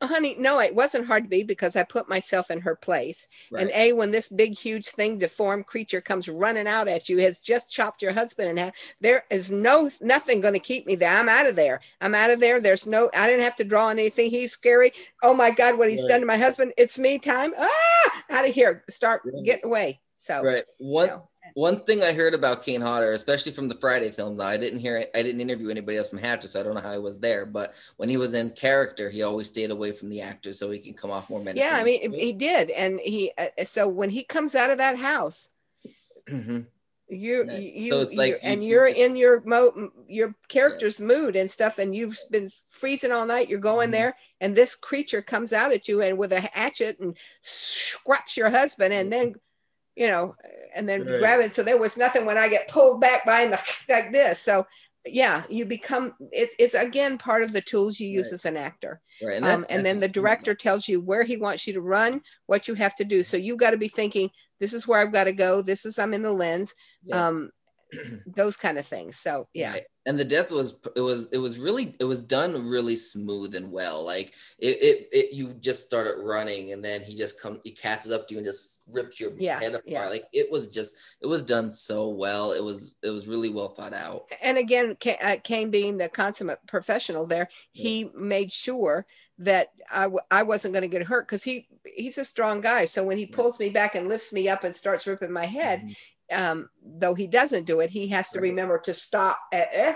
[0.00, 3.26] Honey, no, it wasn't hard to be because I put myself in her place.
[3.58, 7.40] And A, when this big, huge thing, deformed creature comes running out at you, has
[7.40, 11.10] just chopped your husband in half, there is no nothing going to keep me there.
[11.10, 11.80] I'm out of there.
[12.00, 12.60] I'm out of there.
[12.60, 14.30] There's no, I didn't have to draw on anything.
[14.30, 14.92] He's scary.
[15.24, 16.10] Oh my God, what he's Right.
[16.10, 16.72] done to my husband.
[16.78, 17.52] It's me time.
[17.58, 18.84] Ah, out of here.
[18.88, 19.44] Start Right.
[19.44, 20.00] getting away.
[20.22, 20.62] So, right.
[20.78, 24.38] you One know, one thing I heard about Kane Hodder, especially from the Friday films,
[24.38, 26.76] now I didn't hear it, I didn't interview anybody else from Hatchet, so I don't
[26.76, 27.44] know how he was there.
[27.44, 30.78] But when he was in character, he always stayed away from the actors so he
[30.78, 31.66] could come off more menacing.
[31.66, 32.70] yeah, I mean, he did.
[32.70, 35.50] And he, uh, so when he comes out of that house,
[36.28, 36.68] Mhm.
[37.08, 41.50] you you So like you're- and you- you're in your mo your character's mood and
[41.50, 43.92] stuff and you've been freezing all night you're going Mhm.
[43.92, 48.48] there and this creature comes out at you and with a hatchet and scraps your
[48.50, 49.34] husband and then
[49.96, 50.34] you know
[50.74, 51.18] and then Right.
[51.18, 53.50] grab it so there was nothing when i get pulled back by him
[53.88, 54.66] like this so
[55.04, 58.34] yeah you become it's it's again part of the tools you use Right.
[58.34, 59.42] as an actor Right.
[59.42, 62.68] um, that- and then the director tells you where he wants you to run what
[62.68, 64.30] you have to do so you've got to be thinking
[64.60, 66.74] this is where i've got to go this is i'm in the lens
[67.04, 67.26] Yeah.
[67.26, 67.50] um
[68.26, 69.82] those kind of things so yeah Right.
[70.04, 73.70] And the death was it was it was really it was done really smooth and
[73.70, 74.04] well.
[74.04, 78.10] Like it, it, it you just started running and then he just come he catches
[78.10, 79.84] up to you and just rips your Yeah, head apart.
[79.86, 80.08] yeah.
[80.08, 82.50] Like it was just it was done so well.
[82.50, 84.24] It was it was really well thought out.
[84.42, 89.06] and again uh, kane being the consummate professional there he made sure
[89.38, 92.84] that I, w- I wasn't going to get hurt because he he's a strong guy
[92.86, 95.82] so when he pulls me back and lifts me up and starts ripping my head
[95.82, 95.96] Mhm.
[96.32, 98.50] Um, though he doesn't do it he has to Right.
[98.50, 99.94] remember to stop at eh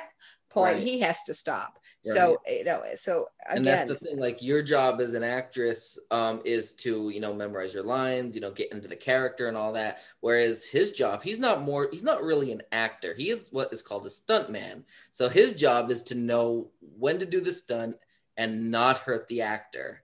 [0.51, 0.75] point.
[0.77, 0.83] Right.
[0.83, 1.79] he has to stop.
[2.03, 5.99] So you know so again and that's the thing like your job as an actress
[6.13, 9.57] um, is to you know memorize your lines you know get into the character and
[9.57, 9.99] all that.
[10.21, 13.13] Whereas his job he's not more he's not really an actor.
[13.15, 17.19] He is what is called a stunt man so his job is to know when
[17.19, 17.97] to do the stunt
[18.37, 20.03] and not hurt the actor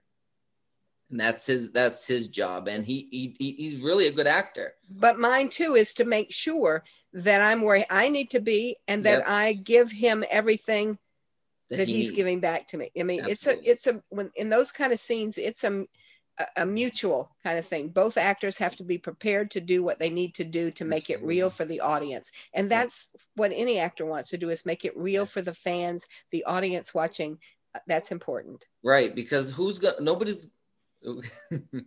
[1.13, 4.73] and that's his that's his job and he, he he- he's really a good actor
[4.89, 6.83] but mine too is to make sure
[7.13, 9.27] that I'm where I need to be and that Yep.
[9.27, 10.97] I give him everything
[11.69, 12.17] that, that he he's needs.
[12.17, 12.89] giving back to me.
[12.99, 13.67] I mean, Absolutely.
[13.69, 15.85] it's a it's a when in those kind of scenes, it's a
[16.57, 17.89] a- mutual kind of thing.
[17.89, 21.11] Both actors have to be prepared to do what they need to do to make
[21.11, 24.83] it real for the audience, and that's what any actor wants to do is make
[24.83, 27.37] it real for the fans, the audience watching.
[27.87, 28.65] That's important.
[28.83, 30.47] right because who's got nobody's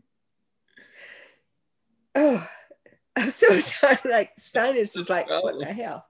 [2.19, 2.49] Oh,
[3.15, 3.99] I'm so sorry.
[4.07, 6.07] Like sinus is like, what the hell?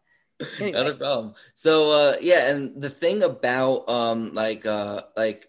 [0.61, 5.46] not a problem so uh yeah and the thing about um like uh like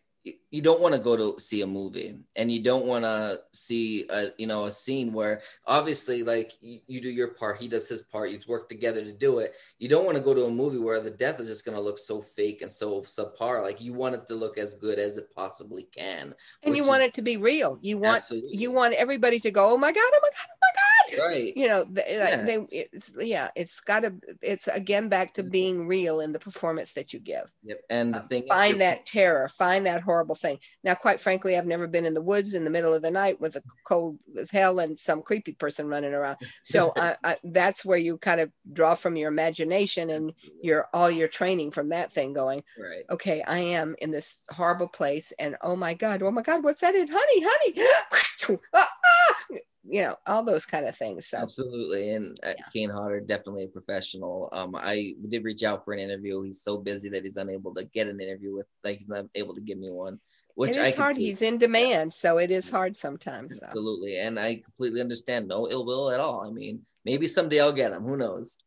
[0.50, 4.08] you don't want to go to see a movie and you don't want to see
[4.10, 7.89] a you know a scene where obviously like you, you, do your part he does
[7.89, 9.56] his part you work together to do it.
[9.80, 11.84] You don't want to go to a movie where the death is just going to
[11.84, 15.18] look so fake and so subpar like you want it to look as good as
[15.18, 16.34] it possibly can
[16.64, 17.78] and you want is, it to be real.
[17.82, 18.58] You want absolutely.
[18.58, 20.84] you want everybody to go oh my god oh my god oh my god!
[21.28, 21.54] Right.
[21.56, 22.43] You know yeah.
[22.43, 25.52] they it's, yeah it's got to it's again back to mm-hmm.
[25.52, 27.52] being real in the performance that you give.
[27.64, 31.58] Yep and the uh, thing find that terror find that horrible thing now quite frankly
[31.58, 34.18] i've never been in the woods in the middle of the night with a cold
[34.40, 38.42] as hell and some creepy person running around so I, I, that's where you kind
[38.42, 40.60] of draw from your imagination and Absolutely.
[40.68, 44.88] your all your training from that thing going right okay i am in this horrible
[44.88, 49.58] place and oh my god oh my god what's that in honey honey ah, ah!
[49.90, 51.38] You know all those kind of things so.
[51.38, 52.66] Absolutely and uh, yeah.
[52.74, 54.50] kane hodder definitely a professional.
[54.52, 56.42] Um i did reach out for an interview.
[56.44, 59.56] He's so busy that he's unable to get an interview with like he's not able
[59.56, 60.20] to give me one
[60.56, 61.26] which it is hard see.
[61.26, 63.66] he's in demand so it is hard sometimes so.
[63.68, 65.48] absolutely and i completely understand.
[65.48, 66.46] No ill will at all.
[66.46, 68.04] I mean maybe someday i'll get him.
[68.04, 68.58] Who knows?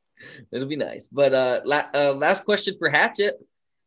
[0.52, 1.06] It'll be nice.
[1.06, 3.34] But uh, la- uh last question for hatchet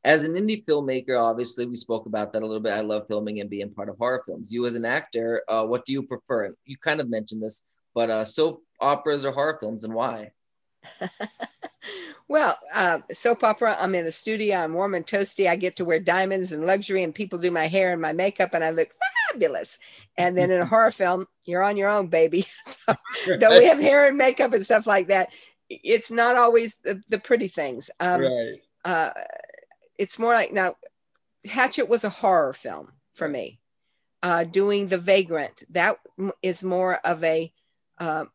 [0.04, 2.74] as an indie filmmaker, obviously we spoke about that a little bit.
[2.74, 4.52] I love filming and being part of horror films.
[4.52, 6.54] You as an actor, uh, what do you prefer?
[6.66, 10.32] You kind of mentioned this, but uh, soap operas or horror films, and why?
[12.28, 13.76] well, uh, soap opera.
[13.80, 14.58] I'm in the studio.
[14.58, 15.48] I'm warm and toasty.
[15.48, 18.54] I get to wear diamonds and luxury, and people do my hair and my makeup,
[18.54, 18.90] and I look
[19.32, 19.78] fabulous.
[20.18, 22.42] And then in a horror film, you're on your own, baby.
[22.66, 22.94] so,
[23.40, 25.30] though we have hair and makeup and stuff like that,
[25.70, 27.92] it's not always the, the pretty things.
[28.00, 28.62] Um, right.
[28.84, 29.12] Uh,
[30.02, 30.74] it's more like now
[31.46, 33.60] hatchet was a horror film for me.
[34.24, 35.96] Uh, doing the vagrant that
[36.44, 37.52] is more of a
[38.00, 38.26] uh,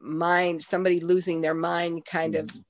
[0.00, 2.44] mind somebody losing their mind kind mm-hmm.
[2.44, 2.64] of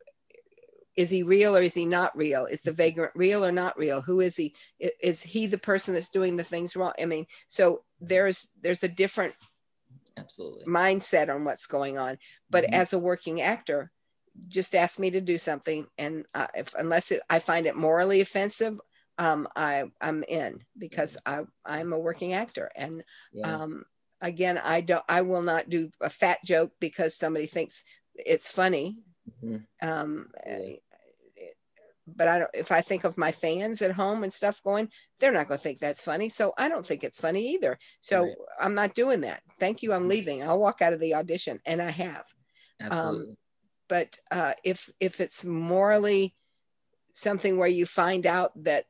[0.97, 2.47] is he real or is he not real?
[2.47, 4.01] Is the vagrant real or not real?
[4.01, 4.55] Who is he?
[4.81, 6.93] Is he the person that's doing the things wrong?
[7.01, 9.35] I mean so there's there's a different
[10.17, 10.65] absolutely.
[10.65, 12.19] mindset on what's going on.
[12.51, 12.81] But mm-hmm.
[12.81, 13.93] as a working actor
[14.47, 18.21] just ask me to do something and uh, if unless it, i find it morally
[18.21, 18.79] offensive
[19.19, 22.71] um, I, i'm in because I, i'm a working actor.
[22.77, 23.55] And yeah.
[23.55, 23.85] um,
[24.21, 27.85] again i don't i will not do a fat joke because somebody thinks
[28.15, 28.99] it's funny.
[29.45, 29.89] Mm-hmm.
[29.89, 30.77] um, yeah.
[32.07, 34.89] but i don't if i think of my fans at home and stuff going
[35.21, 36.29] they're not going to think that's funny.
[36.29, 37.77] So i don't think it's funny either.
[38.01, 38.35] So right.
[38.61, 39.43] i'm not doing that.
[39.59, 39.93] Thank you.
[39.93, 40.11] I'm mm-hmm.
[40.11, 40.43] leaving.
[40.43, 41.59] I'll walk out of the audition.
[41.67, 42.25] And i have.
[42.81, 43.37] Um, Absolutely
[43.89, 46.35] but uh, if if it's morally
[47.11, 48.85] something where you find out that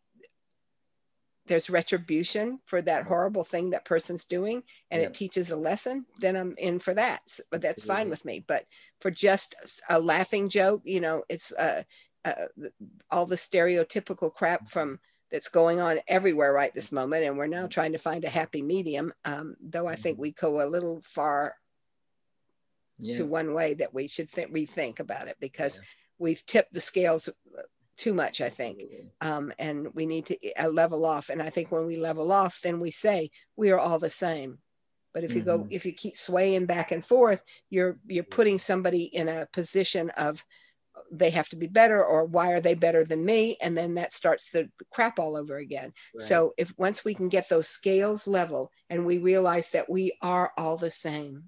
[1.46, 6.36] there's retribution for that horrible thing that person's doing and it teaches a lesson then
[6.36, 7.20] i'm in for that.
[7.50, 8.02] But that's Absolutely.
[8.02, 8.44] fine with me.
[8.46, 8.66] But
[9.00, 11.82] for just a laughing joke you know it's uh,
[12.24, 12.46] uh,
[13.10, 14.98] all the stereotypical crap from
[15.30, 18.62] that's going on everywhere right this moment and we're now trying to find a happy
[18.62, 20.22] medium um, though i think mm-hmm.
[20.22, 21.54] we go a little far
[22.98, 23.18] yeah.
[23.18, 25.84] to one way that we should th- rethink about it because yeah.
[26.18, 27.28] we've tipped the scales
[27.96, 28.82] too much, I think.
[29.20, 31.28] Um, and we need to uh, level off.
[31.28, 34.58] And I think when we level off, then we say we are all the same.
[35.12, 35.62] But if you mm-hmm.
[35.62, 40.10] go, if you keep swaying back and forth, you're you're putting somebody in a position
[40.10, 40.44] of
[41.10, 44.12] they have to be better or why are they better than me and then that
[44.12, 46.26] starts the crap all over again right.
[46.26, 50.52] so if once we can get those scales level and we realize that we are
[50.58, 51.44] all the same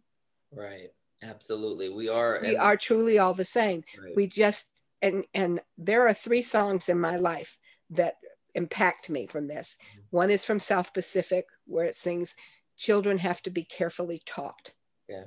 [0.53, 0.89] right
[1.23, 1.89] Absolutely.
[1.89, 3.85] We are we are truly all the same.
[4.01, 4.13] Right.
[4.17, 7.59] We just and and there are three songs in my life
[7.91, 8.15] that
[8.55, 9.77] impact me from this.
[9.81, 10.01] Mm-hmm.
[10.11, 12.35] One is from South Pacific where it sings
[12.77, 14.71] children have to be carefully taught.
[15.09, 15.25] Yeah.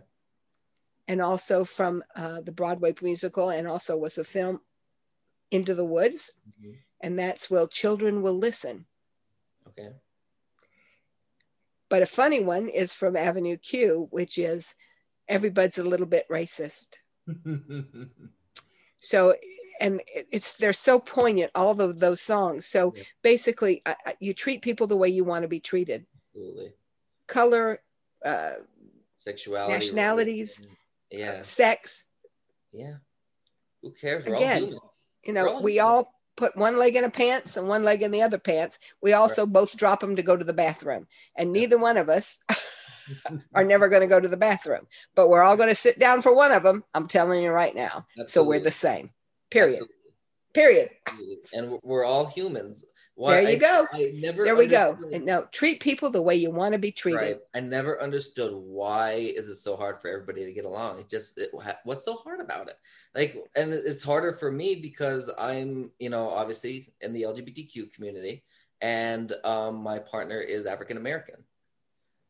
[1.08, 4.62] And also from uh, the Broadway musical and also was the film
[5.52, 6.39] Into the Woods.
[6.50, 6.72] Mm-hmm.
[7.02, 8.86] And that's Well Children Will Listen.
[9.68, 9.89] Okay.
[11.89, 14.76] But a funny one is from Avenue Q, which is
[15.34, 16.98] everybody's a little bit racist.
[19.00, 19.36] so,
[19.80, 22.66] and it's they're so poignant, all of those songs.
[22.66, 23.04] So yeah.
[23.22, 26.06] basically, uh, you treat people the way you want to be treated.
[26.36, 26.74] Absolutely.
[27.28, 27.82] Color,
[28.24, 28.54] uh,
[29.18, 30.68] sexuality, nationalities,
[31.12, 32.12] yeah, uh, sex.
[32.72, 32.96] Yeah.
[33.82, 34.26] Who cares?
[34.26, 34.78] We're Again,
[35.26, 38.12] you know, all we all put one leg in a pants and one leg in
[38.12, 38.80] the other pants.
[39.02, 39.54] We also right.
[39.54, 42.42] both drop them to go to the bathroom, and neither one of us.
[43.56, 46.22] are never going to go to the bathroom, but we're all going to sit down
[46.22, 46.84] for one of them.
[46.93, 48.06] I'm telling you right now.
[48.20, 48.26] Absolutely.
[48.28, 49.12] So we're the same.
[49.51, 49.74] Period.
[49.74, 49.95] Absolutely.
[50.54, 50.89] Period.
[51.56, 52.86] And we're all humans.
[53.16, 53.86] Why, there you I, go.
[53.93, 54.97] I never there we go.
[55.12, 57.20] And no, treat people the way you want to be treated.
[57.20, 57.38] Right.
[57.56, 60.99] I never understood why is it so hard for everybody to get along.
[60.99, 61.49] It just it,
[61.84, 62.76] what's so hard about it?
[63.14, 68.43] Like, and it's harder for me because I'm, you know, obviously in the LGBTQ community,
[68.82, 71.36] and um, my partner is African American.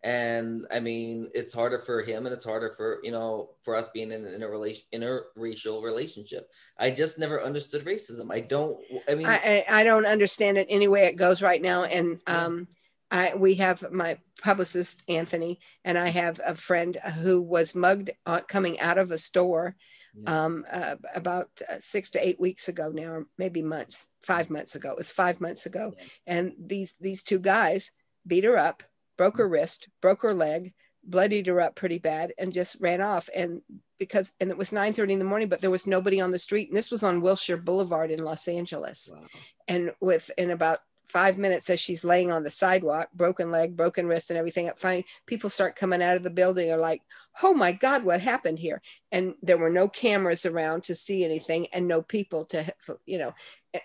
[0.03, 3.87] And I mean, it's harder for him, and it's harder for you know for us
[3.89, 6.51] being in an interrelation interracial relationship.
[6.77, 8.31] I just never understood racism.
[8.31, 8.77] I don't.
[9.09, 11.85] I mean, I, I don't understand it any way it goes right now.
[11.85, 12.67] And um,
[13.11, 18.41] I we have my publicist Anthony, and I have a friend who was mugged uh,
[18.41, 19.75] coming out of a store
[20.15, 20.45] yeah.
[20.45, 24.75] um, uh, about uh, six to eight weeks ago now, or maybe months, five months
[24.75, 24.91] ago.
[24.91, 26.05] It was five months ago, yeah.
[26.27, 27.91] and these these two guys
[28.25, 28.83] beat her up,
[29.17, 29.53] broke her mm-hmm.
[29.53, 33.29] wrist, broke her leg, bloodied her up pretty bad, and just ran off.
[33.35, 33.61] And
[33.99, 36.39] because and it was 9 30 in the morning, but there was nobody on the
[36.39, 39.09] street, and this was on Wilshire Boulevard in Los Angeles.
[39.11, 39.25] Wow.
[39.67, 44.31] And within about five minutes as she's laying on the sidewalk, broken leg, broken wrist,
[44.31, 44.71] and everything.
[44.75, 47.01] Fine, people start coming out of the building are like,
[47.43, 51.67] "Oh my God, what happened here?" And there were no cameras around to see anything,
[51.67, 52.73] and no people to,
[53.05, 53.33] you know,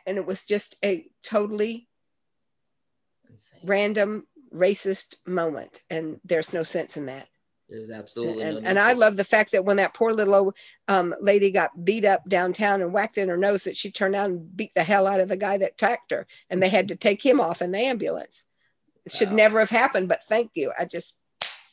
[0.07, 1.89] and it was just a totally
[3.29, 3.61] Insane.
[3.64, 7.28] random racist moment, and there's no sense in that.
[7.68, 10.57] There's absolutely and, no and I love the fact that when that poor little old
[10.88, 14.30] um, lady got beat up downtown and whacked in her nose, that she turned out
[14.30, 16.96] and beat the hell out of the guy that attacked her, and they had to
[16.96, 18.44] take him off in the ambulance.
[19.05, 19.36] It should wow.
[19.36, 20.72] never have happened, but thank you.
[20.78, 21.20] I just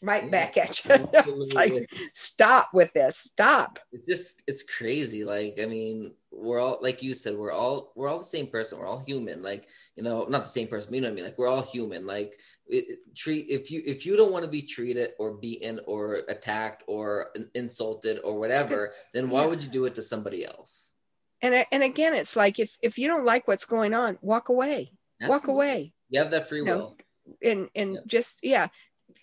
[0.06, 1.49] right back at you.
[1.53, 3.18] like, stop with this.
[3.18, 3.80] Stop.
[3.91, 5.24] It's just it's crazy.
[5.24, 8.78] Like, I mean, we're all like you said, we're all we're all the same person.
[8.78, 9.41] We're all human.
[9.41, 11.26] Like, you know, not the same person, you know what I mean?
[11.26, 12.06] Like we're all human.
[12.06, 16.22] Like it, treat if you if you don't want to be treated or beaten or
[16.30, 19.47] attacked or insulted or whatever, then why yeah.
[19.47, 20.93] would you do it to somebody else?
[21.41, 24.91] And and again, it's like if if you don't like what's going on, walk away.
[25.22, 25.30] Absolutely.
[25.30, 25.93] Walk away.
[26.10, 26.78] You have that free will.
[26.78, 26.95] know,
[27.43, 27.99] and and yeah.
[28.06, 28.68] just yeah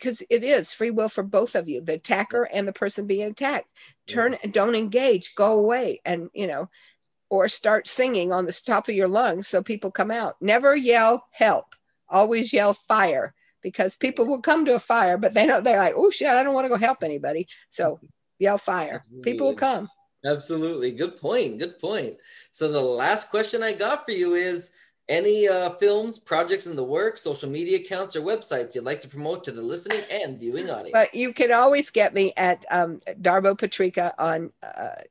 [0.03, 3.31] because it is free will for both of you the attacker and the person being
[3.31, 3.69] attacked.
[4.09, 6.69] Turn and don't engage go away and you know
[7.31, 10.35] or start singing on the top of your lungs so people come out.
[10.41, 11.67] Never yell help.
[12.09, 13.33] Always yell fire
[13.63, 16.43] because people will come to a fire but they know they're like oh shit i
[16.43, 17.47] don't want to go help anybody.
[17.69, 18.01] So
[18.41, 19.05] yell fire.
[19.23, 19.89] People will come.
[20.25, 20.93] Absolutely.
[20.93, 21.59] Good point.
[21.59, 22.17] Good point.
[22.51, 24.73] So the last question i got for you is
[25.09, 29.09] any uh, films, projects in the works, social media accounts, or websites you'd like to
[29.09, 30.93] promote to the listening and viewing audience?
[30.93, 35.03] But you can always get me at um, Darbo Patrika on uh,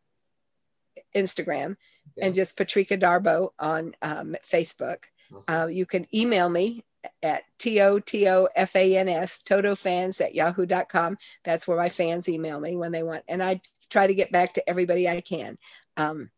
[1.15, 1.71] Instagram
[2.17, 2.27] okay.
[2.27, 5.03] and just Patrika Darbo on um, Facebook.
[5.35, 5.55] Awesome.
[5.55, 6.83] Uh, you can email me
[7.23, 11.17] at T-O-T-O-F-A-N-S, Totofans at yahoo.com.
[11.43, 13.23] That's where my fans email me when they want.
[13.27, 15.57] And I try to get back to everybody I can.
[15.97, 16.29] Um,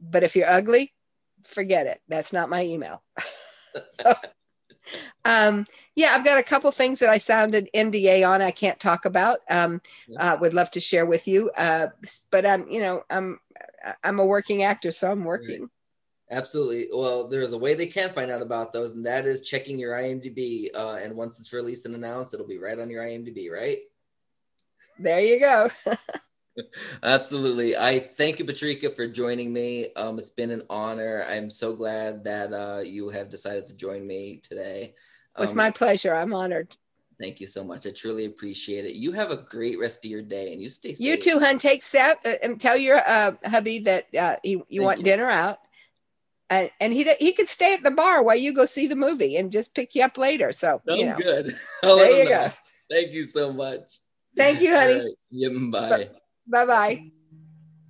[0.00, 0.92] but if you're ugly,
[1.44, 2.00] forget it.
[2.08, 3.02] That's not my email.
[3.90, 4.12] so,
[5.24, 5.66] um,
[5.96, 8.42] yeah, I've got a couple things that I sounded NDA on.
[8.42, 9.38] I can't talk about.
[9.50, 9.80] Um,
[10.18, 11.50] uh, would love to share with you.
[11.56, 11.88] Uh,
[12.30, 13.38] but I'm, you know, I'm,
[14.04, 15.62] I'm a working actor, so I'm working.
[15.62, 15.68] Right.
[16.30, 16.86] Absolutely.
[16.92, 19.92] Well, there's a way they can find out about those, and that is checking your
[19.92, 20.68] IMDb.
[20.74, 23.78] Uh, and once it's released and announced, it'll be right on your IMDb, right?
[24.98, 25.68] There you go.
[27.02, 27.76] Absolutely.
[27.76, 29.92] I thank you, Patrika, for joining me.
[29.96, 31.24] Um, it's been an honor.
[31.28, 34.94] I'm so glad that uh, you have decided to join me today.
[35.36, 36.14] Um, it's my pleasure.
[36.14, 36.68] I'm honored.
[37.20, 37.86] Thank you so much.
[37.86, 38.94] I truly appreciate it.
[38.94, 41.06] You have a great rest of your day and you stay safe.
[41.06, 41.58] You too, hun.
[41.58, 45.04] Take step uh, and tell your uh, hubby that uh, you, you want you.
[45.04, 45.58] dinner out.
[46.50, 49.36] And, and he he could stay at the bar while you go see the movie
[49.36, 50.52] and just pick you up later.
[50.52, 51.16] So Sounds you know.
[51.16, 51.46] good.
[51.82, 52.30] there you know.
[52.30, 52.52] go.
[52.90, 53.98] Thank you so much.
[54.36, 54.98] Thank you, honey.
[54.98, 55.14] Right.
[55.30, 56.10] Yeah, bye.
[56.46, 57.12] Bye bye.